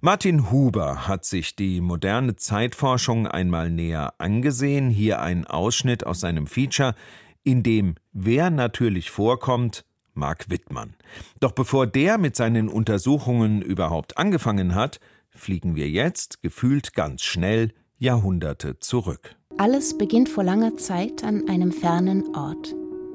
Martin 0.00 0.52
Huber 0.52 1.08
hat 1.08 1.24
sich 1.24 1.56
die 1.56 1.80
moderne 1.80 2.36
Zeitforschung 2.36 3.26
einmal 3.26 3.68
näher 3.68 4.14
angesehen, 4.18 4.90
hier 4.90 5.20
ein 5.20 5.44
Ausschnitt 5.44 6.06
aus 6.06 6.20
seinem 6.20 6.46
Feature, 6.46 6.94
in 7.42 7.64
dem 7.64 7.96
wer 8.12 8.50
natürlich 8.50 9.10
vorkommt, 9.10 9.84
Mark 10.14 10.50
Wittmann. 10.50 10.94
Doch 11.40 11.52
bevor 11.52 11.86
der 11.86 12.16
mit 12.18 12.36
seinen 12.36 12.68
Untersuchungen 12.68 13.60
überhaupt 13.60 14.18
angefangen 14.18 14.74
hat, 14.74 15.00
fliegen 15.30 15.74
wir 15.74 15.88
jetzt, 15.88 16.42
gefühlt 16.42 16.94
ganz 16.94 17.22
schnell, 17.22 17.72
Jahrhunderte 18.00 18.78
zurück. 18.78 19.34
Alles 19.56 19.98
beginnt 19.98 20.28
vor 20.28 20.44
langer 20.44 20.76
Zeit 20.76 21.24
an 21.24 21.48
einem 21.48 21.72
fernen 21.72 22.36
Ort. 22.36 22.72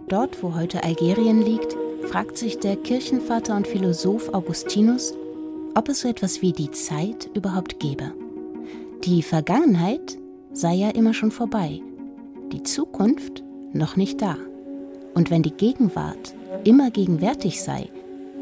Dort, 0.10 0.44
wo 0.44 0.56
heute 0.56 0.84
Algerien 0.84 1.42
liegt, 1.42 1.78
fragt 2.10 2.38
sich 2.38 2.60
der 2.60 2.76
Kirchenvater 2.76 3.56
und 3.56 3.66
Philosoph 3.66 4.34
Augustinus, 4.34 5.14
ob 5.74 5.88
es 5.88 6.02
so 6.02 6.10
etwas 6.10 6.42
wie 6.42 6.52
die 6.52 6.70
Zeit 6.72 7.30
überhaupt 7.34 7.80
gäbe. 7.80 8.12
Die 9.06 9.24
Vergangenheit 9.24 10.18
sei 10.52 10.74
ja 10.74 10.90
immer 10.90 11.14
schon 11.14 11.32
vorbei, 11.32 11.82
die 12.52 12.64
Zukunft 12.64 13.42
noch 13.72 13.96
nicht 13.96 14.22
da. 14.22 14.36
Und 15.14 15.32
wenn 15.32 15.44
die 15.44 15.54
Gegenwart 15.54 16.36
immer 16.66 16.92
gegenwärtig 16.92 17.64
sei, 17.64 17.90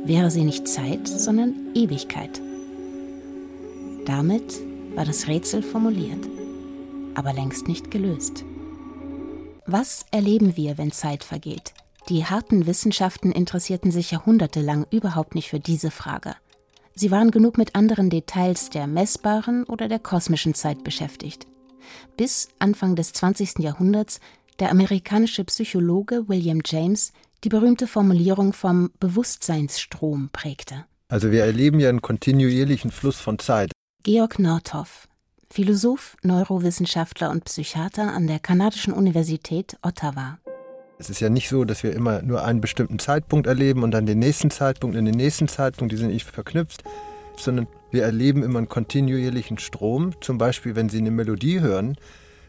wäre 0.05 0.31
sie 0.31 0.43
nicht 0.43 0.67
Zeit, 0.67 1.07
sondern 1.07 1.53
Ewigkeit. 1.75 2.41
Damit 4.05 4.70
war 4.95 5.05
das 5.05 5.27
Rätsel 5.27 5.63
formuliert, 5.63 6.27
aber 7.15 7.33
längst 7.33 7.67
nicht 7.67 7.91
gelöst. 7.91 8.43
Was 9.65 10.05
erleben 10.11 10.57
wir, 10.57 10.77
wenn 10.77 10.91
Zeit 10.91 11.23
vergeht? 11.23 11.73
Die 12.09 12.25
harten 12.25 12.65
Wissenschaften 12.65 13.31
interessierten 13.31 13.91
sich 13.91 14.11
jahrhundertelang 14.11 14.85
überhaupt 14.89 15.35
nicht 15.35 15.49
für 15.49 15.59
diese 15.59 15.91
Frage. 15.91 16.35
Sie 16.95 17.11
waren 17.11 17.31
genug 17.31 17.57
mit 17.57 17.75
anderen 17.75 18.09
Details 18.09 18.69
der 18.69 18.87
messbaren 18.87 19.63
oder 19.63 19.87
der 19.87 19.99
kosmischen 19.99 20.53
Zeit 20.53 20.83
beschäftigt. 20.83 21.47
Bis 22.17 22.49
Anfang 22.59 22.95
des 22.95 23.13
20. 23.13 23.59
Jahrhunderts 23.59 24.19
der 24.59 24.71
amerikanische 24.71 25.43
Psychologe 25.45 26.27
William 26.27 26.61
James 26.65 27.13
die 27.43 27.49
berühmte 27.49 27.87
Formulierung 27.87 28.53
vom 28.53 28.91
Bewusstseinsstrom 28.99 30.29
prägte. 30.31 30.85
Also 31.07 31.31
wir 31.31 31.43
erleben 31.43 31.79
ja 31.79 31.89
einen 31.89 32.01
kontinuierlichen 32.01 32.91
Fluss 32.91 33.19
von 33.19 33.39
Zeit. 33.39 33.71
Georg 34.03 34.39
Nordhoff, 34.39 35.07
Philosoph, 35.51 36.17
Neurowissenschaftler 36.23 37.29
und 37.29 37.45
Psychiater 37.45 38.11
an 38.11 38.25
der 38.25 38.39
kanadischen 38.39 38.93
Universität 38.93 39.77
Ottawa. 39.83 40.39
Es 40.97 41.11
ist 41.11 41.19
ja 41.19 41.29
nicht 41.29 41.49
so, 41.49 41.65
dass 41.65 41.83
wir 41.83 41.93
immer 41.93 42.23
nur 42.23 42.43
einen 42.43 42.61
bestimmten 42.61 42.97
Zeitpunkt 42.97 43.45
erleben 43.45 43.83
und 43.83 43.91
dann 43.91 44.07
den 44.07 44.17
nächsten 44.17 44.49
Zeitpunkt 44.49 44.97
und 44.97 45.05
den 45.05 45.13
nächsten 45.13 45.47
Zeitpunkt, 45.47 45.93
die 45.93 45.97
sind 45.97 46.07
nicht 46.07 46.25
verknüpft, 46.25 46.83
sondern 47.37 47.67
wir 47.91 48.01
erleben 48.01 48.41
immer 48.41 48.57
einen 48.57 48.69
kontinuierlichen 48.69 49.59
Strom. 49.59 50.19
Zum 50.19 50.39
Beispiel, 50.39 50.75
wenn 50.75 50.89
Sie 50.89 50.97
eine 50.97 51.11
Melodie 51.11 51.59
hören, 51.59 51.95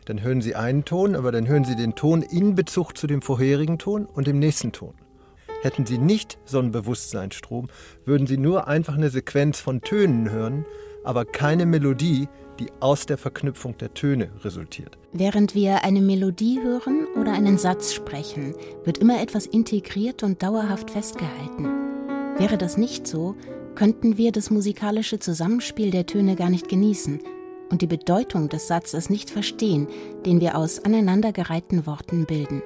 dann 0.06 0.22
hören 0.22 0.40
Sie 0.40 0.54
einen 0.54 0.86
Ton, 0.86 1.14
aber 1.14 1.32
dann 1.32 1.46
hören 1.46 1.66
Sie 1.66 1.76
den 1.76 1.94
Ton 1.94 2.22
in 2.22 2.54
Bezug 2.54 2.96
zu 2.96 3.06
dem 3.06 3.20
vorherigen 3.20 3.78
Ton 3.78 4.06
und 4.06 4.26
dem 4.26 4.38
nächsten 4.38 4.72
Ton. 4.72 4.94
Hätten 5.60 5.84
Sie 5.84 5.98
nicht 5.98 6.38
so 6.46 6.60
einen 6.60 6.72
Bewusstseinsstrom, 6.72 7.68
würden 8.06 8.26
Sie 8.26 8.38
nur 8.38 8.68
einfach 8.68 8.94
eine 8.94 9.10
Sequenz 9.10 9.60
von 9.60 9.82
Tönen 9.82 10.30
hören 10.30 10.64
aber 11.04 11.24
keine 11.24 11.66
Melodie, 11.66 12.28
die 12.58 12.68
aus 12.80 13.06
der 13.06 13.18
Verknüpfung 13.18 13.76
der 13.78 13.94
Töne 13.94 14.30
resultiert. 14.44 14.98
Während 15.12 15.54
wir 15.54 15.84
eine 15.84 16.00
Melodie 16.00 16.60
hören 16.62 17.06
oder 17.20 17.32
einen 17.32 17.58
Satz 17.58 17.92
sprechen, 17.92 18.54
wird 18.84 18.98
immer 18.98 19.20
etwas 19.20 19.46
integriert 19.46 20.22
und 20.22 20.42
dauerhaft 20.42 20.90
festgehalten. 20.90 21.64
Wäre 22.38 22.58
das 22.58 22.76
nicht 22.76 23.06
so, 23.06 23.34
könnten 23.74 24.18
wir 24.18 24.32
das 24.32 24.50
musikalische 24.50 25.18
Zusammenspiel 25.18 25.90
der 25.90 26.06
Töne 26.06 26.36
gar 26.36 26.50
nicht 26.50 26.68
genießen 26.68 27.20
und 27.70 27.82
die 27.82 27.86
Bedeutung 27.86 28.48
des 28.48 28.68
Satzes 28.68 29.08
nicht 29.08 29.30
verstehen, 29.30 29.88
den 30.26 30.40
wir 30.40 30.56
aus 30.56 30.84
aneinandergereihten 30.84 31.86
Worten 31.86 32.26
bilden. 32.26 32.62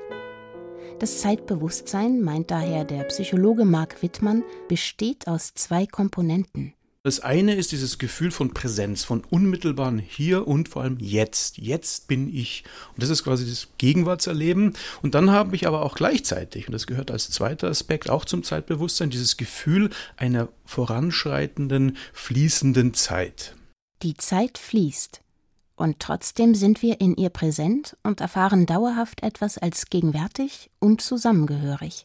Das 0.98 1.20
Zeitbewusstsein, 1.20 2.22
meint 2.22 2.50
daher 2.50 2.84
der 2.84 3.04
Psychologe 3.04 3.64
Marc 3.64 4.02
Wittmann, 4.02 4.42
besteht 4.68 5.28
aus 5.28 5.54
zwei 5.54 5.86
Komponenten. 5.86 6.72
Das 7.06 7.20
eine 7.20 7.54
ist 7.54 7.70
dieses 7.70 7.98
Gefühl 7.98 8.32
von 8.32 8.52
Präsenz, 8.52 9.04
von 9.04 9.22
unmittelbaren 9.30 10.00
Hier 10.00 10.48
und 10.48 10.68
vor 10.68 10.82
allem 10.82 10.98
Jetzt. 10.98 11.56
Jetzt 11.56 12.08
bin 12.08 12.34
ich. 12.34 12.64
Und 12.94 13.02
das 13.04 13.10
ist 13.10 13.22
quasi 13.22 13.48
das 13.48 13.68
Gegenwartserleben. 13.78 14.72
Und 15.02 15.14
dann 15.14 15.30
habe 15.30 15.54
ich 15.54 15.68
aber 15.68 15.82
auch 15.82 15.94
gleichzeitig, 15.94 16.66
und 16.66 16.72
das 16.72 16.88
gehört 16.88 17.12
als 17.12 17.30
zweiter 17.30 17.68
Aspekt 17.68 18.10
auch 18.10 18.24
zum 18.24 18.42
Zeitbewusstsein, 18.42 19.10
dieses 19.10 19.36
Gefühl 19.36 19.90
einer 20.16 20.48
voranschreitenden, 20.64 21.96
fließenden 22.12 22.92
Zeit. 22.92 23.54
Die 24.02 24.16
Zeit 24.16 24.58
fließt. 24.58 25.20
Und 25.76 26.00
trotzdem 26.00 26.56
sind 26.56 26.82
wir 26.82 27.00
in 27.00 27.14
ihr 27.14 27.30
präsent 27.30 27.96
und 28.02 28.20
erfahren 28.20 28.66
dauerhaft 28.66 29.22
etwas 29.22 29.58
als 29.58 29.90
gegenwärtig 29.90 30.70
und 30.80 31.02
zusammengehörig. 31.02 32.04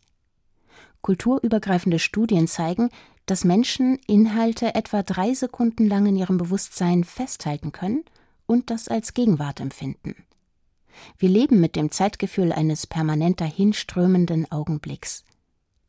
Kulturübergreifende 1.01 1.97
Studien 1.97 2.47
zeigen, 2.47 2.91
dass 3.25 3.43
Menschen 3.43 3.99
Inhalte 4.07 4.75
etwa 4.75 5.03
drei 5.03 5.33
Sekunden 5.33 5.87
lang 5.87 6.05
in 6.05 6.15
ihrem 6.15 6.37
Bewusstsein 6.37 7.03
festhalten 7.03 7.71
können 7.71 8.03
und 8.45 8.69
das 8.69 8.87
als 8.87 9.13
Gegenwart 9.13 9.59
empfinden. 9.59 10.15
Wir 11.17 11.29
leben 11.29 11.59
mit 11.59 11.75
dem 11.75 11.91
Zeitgefühl 11.91 12.51
eines 12.51 12.87
permanent 12.87 13.39
dahinströmenden 13.41 14.51
Augenblicks, 14.51 15.23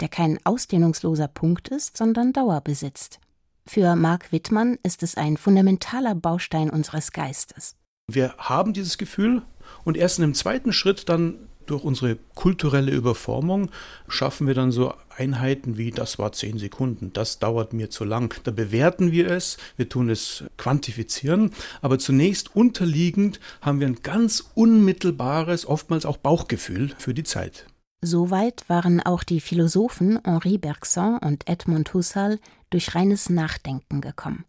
der 0.01 0.09
kein 0.09 0.39
ausdehnungsloser 0.45 1.29
Punkt 1.29 1.69
ist, 1.69 1.97
sondern 1.97 2.33
Dauer 2.33 2.61
besitzt. 2.61 3.19
Für 3.67 3.95
Marc 3.97 4.33
Wittmann 4.33 4.79
ist 4.83 5.03
es 5.03 5.17
ein 5.17 5.37
fundamentaler 5.37 6.15
Baustein 6.15 6.71
unseres 6.71 7.13
Geistes. 7.13 7.77
Wir 8.09 8.35
haben 8.37 8.73
dieses 8.73 8.99
Gefühl 8.99 9.43
und 9.85 9.97
erst 9.97 10.19
in 10.19 10.25
einem 10.25 10.35
zweiten 10.35 10.73
Schritt 10.73 11.09
dann 11.09 11.49
durch 11.73 11.85
unsere 11.85 12.17
kulturelle 12.35 12.93
Überformung 12.93 13.71
schaffen 14.09 14.47
wir 14.47 14.55
dann 14.55 14.71
so 14.73 14.95
Einheiten 15.17 15.77
wie 15.77 15.91
das 15.91 16.19
war 16.19 16.33
zehn 16.33 16.59
Sekunden, 16.59 17.13
das 17.13 17.39
dauert 17.39 17.73
mir 17.73 17.91
zu 17.91 18.05
lang. 18.05 18.35
Da 18.45 18.51
bewerten 18.51 19.11
wir 19.13 19.31
es, 19.31 19.57
wir 19.77 19.89
tun 19.89 20.11
es 20.11 20.45
quantifizieren, 20.57 21.51
aber 21.81 21.99
zunächst 21.99 22.55
unterliegend 22.55 23.41
haben 23.61 23.81
wir 23.81 23.87
ein 23.87 24.03
ganz 24.03 24.51
unmittelbares, 24.55 25.67
oftmals 25.67 26.07
auch 26.07 26.17
Bauchgefühl 26.17 26.95
für 26.99 27.15
die 27.15 27.25
Zeit. 27.25 27.67
Soweit 28.03 28.69
waren 28.69 29.01
auch 29.01 29.23
die 29.23 29.41
Philosophen 29.41 30.19
Henri 30.25 30.59
Bergson 30.59 31.19
und 31.19 31.49
Edmund 31.49 31.95
Husserl 31.95 32.39
durch 32.71 32.95
reines 32.95 33.31
Nachdenken 33.31 34.01
gekommen. 34.01 34.45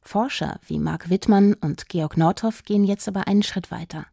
Forscher 0.00 0.58
wie 0.66 0.78
Marc 0.78 1.10
Wittmann 1.10 1.54
und 1.54 1.88
Georg 1.88 2.16
Nordhoff 2.16 2.64
gehen 2.64 2.84
jetzt 2.84 3.06
aber 3.08 3.28
einen 3.28 3.42
Schritt 3.42 3.70
weiter. 3.70 4.06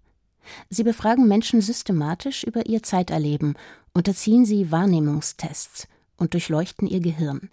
Sie 0.69 0.83
befragen 0.83 1.27
Menschen 1.27 1.61
systematisch 1.61 2.43
über 2.43 2.65
ihr 2.65 2.83
Zeiterleben, 2.83 3.55
unterziehen 3.93 4.45
sie 4.45 4.71
Wahrnehmungstests 4.71 5.87
und 6.17 6.33
durchleuchten 6.33 6.87
ihr 6.87 6.99
Gehirn. 6.99 7.49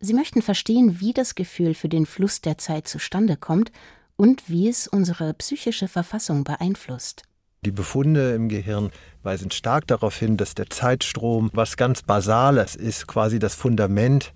Sie 0.00 0.14
möchten 0.14 0.42
verstehen, 0.42 1.00
wie 1.00 1.12
das 1.12 1.34
Gefühl 1.34 1.74
für 1.74 1.88
den 1.88 2.06
Fluss 2.06 2.40
der 2.40 2.58
Zeit 2.58 2.86
zustande 2.86 3.36
kommt 3.36 3.72
und 4.16 4.48
wie 4.48 4.68
es 4.68 4.86
unsere 4.86 5.32
psychische 5.34 5.88
Verfassung 5.88 6.44
beeinflusst. 6.44 7.22
Die 7.64 7.70
Befunde 7.72 8.34
im 8.34 8.48
Gehirn 8.48 8.90
weisen 9.22 9.50
stark 9.50 9.86
darauf 9.86 10.16
hin, 10.16 10.36
dass 10.36 10.54
der 10.54 10.70
Zeitstrom 10.70 11.50
was 11.52 11.76
ganz 11.76 12.02
Basales 12.02 12.76
ist, 12.76 13.06
quasi 13.06 13.38
das 13.38 13.54
Fundament 13.54 14.32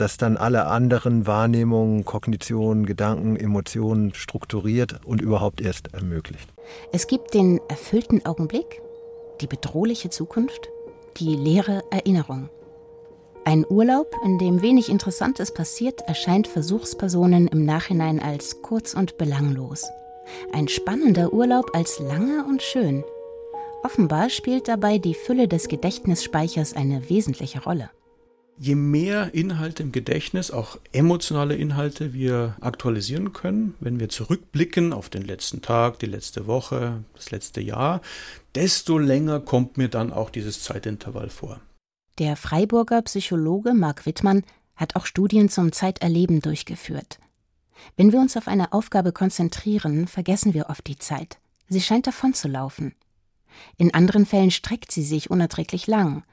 das 0.00 0.16
dann 0.16 0.36
alle 0.36 0.66
anderen 0.66 1.26
Wahrnehmungen, 1.26 2.04
Kognitionen, 2.04 2.86
Gedanken, 2.86 3.36
Emotionen 3.36 4.14
strukturiert 4.14 5.04
und 5.04 5.20
überhaupt 5.20 5.60
erst 5.60 5.92
ermöglicht. 5.94 6.48
Es 6.92 7.06
gibt 7.06 7.34
den 7.34 7.60
erfüllten 7.68 8.24
Augenblick, 8.24 8.80
die 9.40 9.46
bedrohliche 9.46 10.10
Zukunft, 10.10 10.68
die 11.18 11.34
leere 11.34 11.82
Erinnerung. 11.90 12.48
Ein 13.44 13.64
Urlaub, 13.68 14.14
in 14.24 14.38
dem 14.38 14.62
wenig 14.62 14.90
Interessantes 14.90 15.52
passiert, 15.54 16.02
erscheint 16.06 16.46
Versuchspersonen 16.46 17.48
im 17.48 17.64
Nachhinein 17.64 18.20
als 18.20 18.62
kurz 18.62 18.94
und 18.94 19.16
belanglos. 19.16 19.86
Ein 20.52 20.68
spannender 20.68 21.32
Urlaub 21.32 21.70
als 21.74 21.98
lange 21.98 22.44
und 22.44 22.62
schön. 22.62 23.04
Offenbar 23.82 24.28
spielt 24.28 24.68
dabei 24.68 24.98
die 24.98 25.14
Fülle 25.14 25.48
des 25.48 25.68
Gedächtnisspeichers 25.68 26.74
eine 26.74 27.08
wesentliche 27.08 27.62
Rolle 27.62 27.90
je 28.58 28.74
mehr 28.74 29.34
Inhalte 29.34 29.82
im 29.82 29.92
Gedächtnis, 29.92 30.50
auch 30.50 30.78
emotionale 30.92 31.54
Inhalte, 31.54 32.12
wir 32.12 32.56
aktualisieren 32.60 33.32
können, 33.32 33.74
wenn 33.80 34.00
wir 34.00 34.08
zurückblicken 34.08 34.92
auf 34.92 35.08
den 35.08 35.22
letzten 35.22 35.62
Tag, 35.62 35.98
die 36.00 36.06
letzte 36.06 36.46
Woche, 36.46 37.04
das 37.14 37.30
letzte 37.30 37.60
Jahr, 37.60 38.00
desto 38.54 38.98
länger 38.98 39.40
kommt 39.40 39.76
mir 39.76 39.88
dann 39.88 40.12
auch 40.12 40.30
dieses 40.30 40.62
Zeitintervall 40.62 41.30
vor. 41.30 41.60
Der 42.18 42.36
Freiburger 42.36 43.02
Psychologe 43.02 43.74
Marc 43.74 44.04
Wittmann 44.04 44.42
hat 44.74 44.96
auch 44.96 45.06
Studien 45.06 45.48
zum 45.48 45.72
Zeiterleben 45.72 46.40
durchgeführt. 46.40 47.18
Wenn 47.96 48.12
wir 48.12 48.18
uns 48.18 48.36
auf 48.36 48.48
eine 48.48 48.72
Aufgabe 48.72 49.12
konzentrieren, 49.12 50.08
vergessen 50.08 50.52
wir 50.54 50.68
oft 50.68 50.86
die 50.86 50.98
Zeit. 50.98 51.38
Sie 51.68 51.80
scheint 51.80 52.06
davonzulaufen. 52.06 52.94
In 53.76 53.94
anderen 53.94 54.26
Fällen 54.26 54.50
streckt 54.50 54.90
sie 54.90 55.02
sich 55.02 55.30
unerträglich 55.30 55.86
lang. 55.86 56.24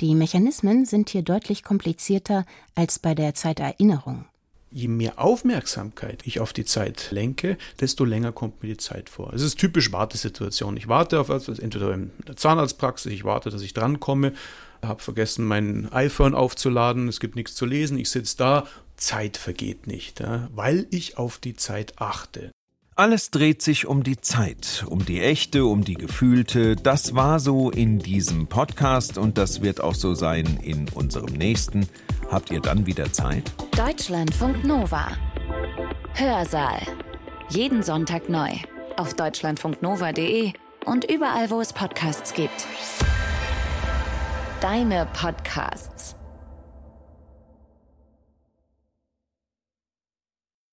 Die 0.00 0.14
Mechanismen 0.14 0.86
sind 0.86 1.10
hier 1.10 1.20
deutlich 1.20 1.62
komplizierter 1.62 2.46
als 2.74 2.98
bei 2.98 3.14
der 3.14 3.34
Zeiterinnerung. 3.34 4.24
Je 4.70 4.88
mehr 4.88 5.18
Aufmerksamkeit 5.18 6.22
ich 6.24 6.40
auf 6.40 6.54
die 6.54 6.64
Zeit 6.64 7.08
lenke, 7.10 7.58
desto 7.80 8.04
länger 8.04 8.32
kommt 8.32 8.62
mir 8.62 8.70
die 8.70 8.76
Zeit 8.78 9.10
vor. 9.10 9.34
Es 9.34 9.42
ist 9.42 9.58
typisch 9.58 9.92
Wartesituation. 9.92 10.76
Ich 10.78 10.88
warte 10.88 11.20
auf 11.20 11.28
etwas, 11.28 11.58
entweder 11.58 11.92
in 11.92 12.12
der 12.26 12.36
Zahnarztpraxis, 12.36 13.12
ich 13.12 13.24
warte, 13.24 13.50
dass 13.50 13.60
ich 13.60 13.74
drankomme, 13.74 14.32
habe 14.82 15.02
vergessen, 15.02 15.44
mein 15.44 15.92
iPhone 15.92 16.34
aufzuladen, 16.34 17.08
es 17.08 17.20
gibt 17.20 17.36
nichts 17.36 17.54
zu 17.54 17.66
lesen, 17.66 17.98
ich 17.98 18.08
sitze 18.08 18.38
da, 18.38 18.66
Zeit 18.96 19.36
vergeht 19.36 19.86
nicht, 19.86 20.22
weil 20.54 20.86
ich 20.90 21.18
auf 21.18 21.38
die 21.38 21.56
Zeit 21.56 22.00
achte. 22.00 22.50
Alles 23.00 23.30
dreht 23.30 23.62
sich 23.62 23.86
um 23.86 24.02
die 24.02 24.20
Zeit, 24.20 24.84
um 24.86 25.06
die 25.06 25.22
echte, 25.22 25.64
um 25.64 25.84
die 25.84 25.94
gefühlte. 25.94 26.76
Das 26.76 27.14
war 27.14 27.40
so 27.40 27.70
in 27.70 27.98
diesem 27.98 28.46
Podcast 28.46 29.16
und 29.16 29.38
das 29.38 29.62
wird 29.62 29.80
auch 29.80 29.94
so 29.94 30.12
sein 30.12 30.58
in 30.62 30.86
unserem 30.90 31.32
nächsten. 31.32 31.88
Habt 32.30 32.50
ihr 32.50 32.60
dann 32.60 32.84
wieder 32.84 33.10
Zeit? 33.10 33.52
Deutschlandfunk 33.74 34.66
Nova. 34.66 35.16
Hörsaal. 36.12 36.82
Jeden 37.48 37.82
Sonntag 37.82 38.28
neu. 38.28 38.50
Auf 38.98 39.14
deutschlandfunknova.de 39.14 40.52
und 40.84 41.10
überall, 41.10 41.48
wo 41.48 41.62
es 41.62 41.72
Podcasts 41.72 42.34
gibt. 42.34 42.66
Deine 44.60 45.08
Podcasts. 45.14 46.19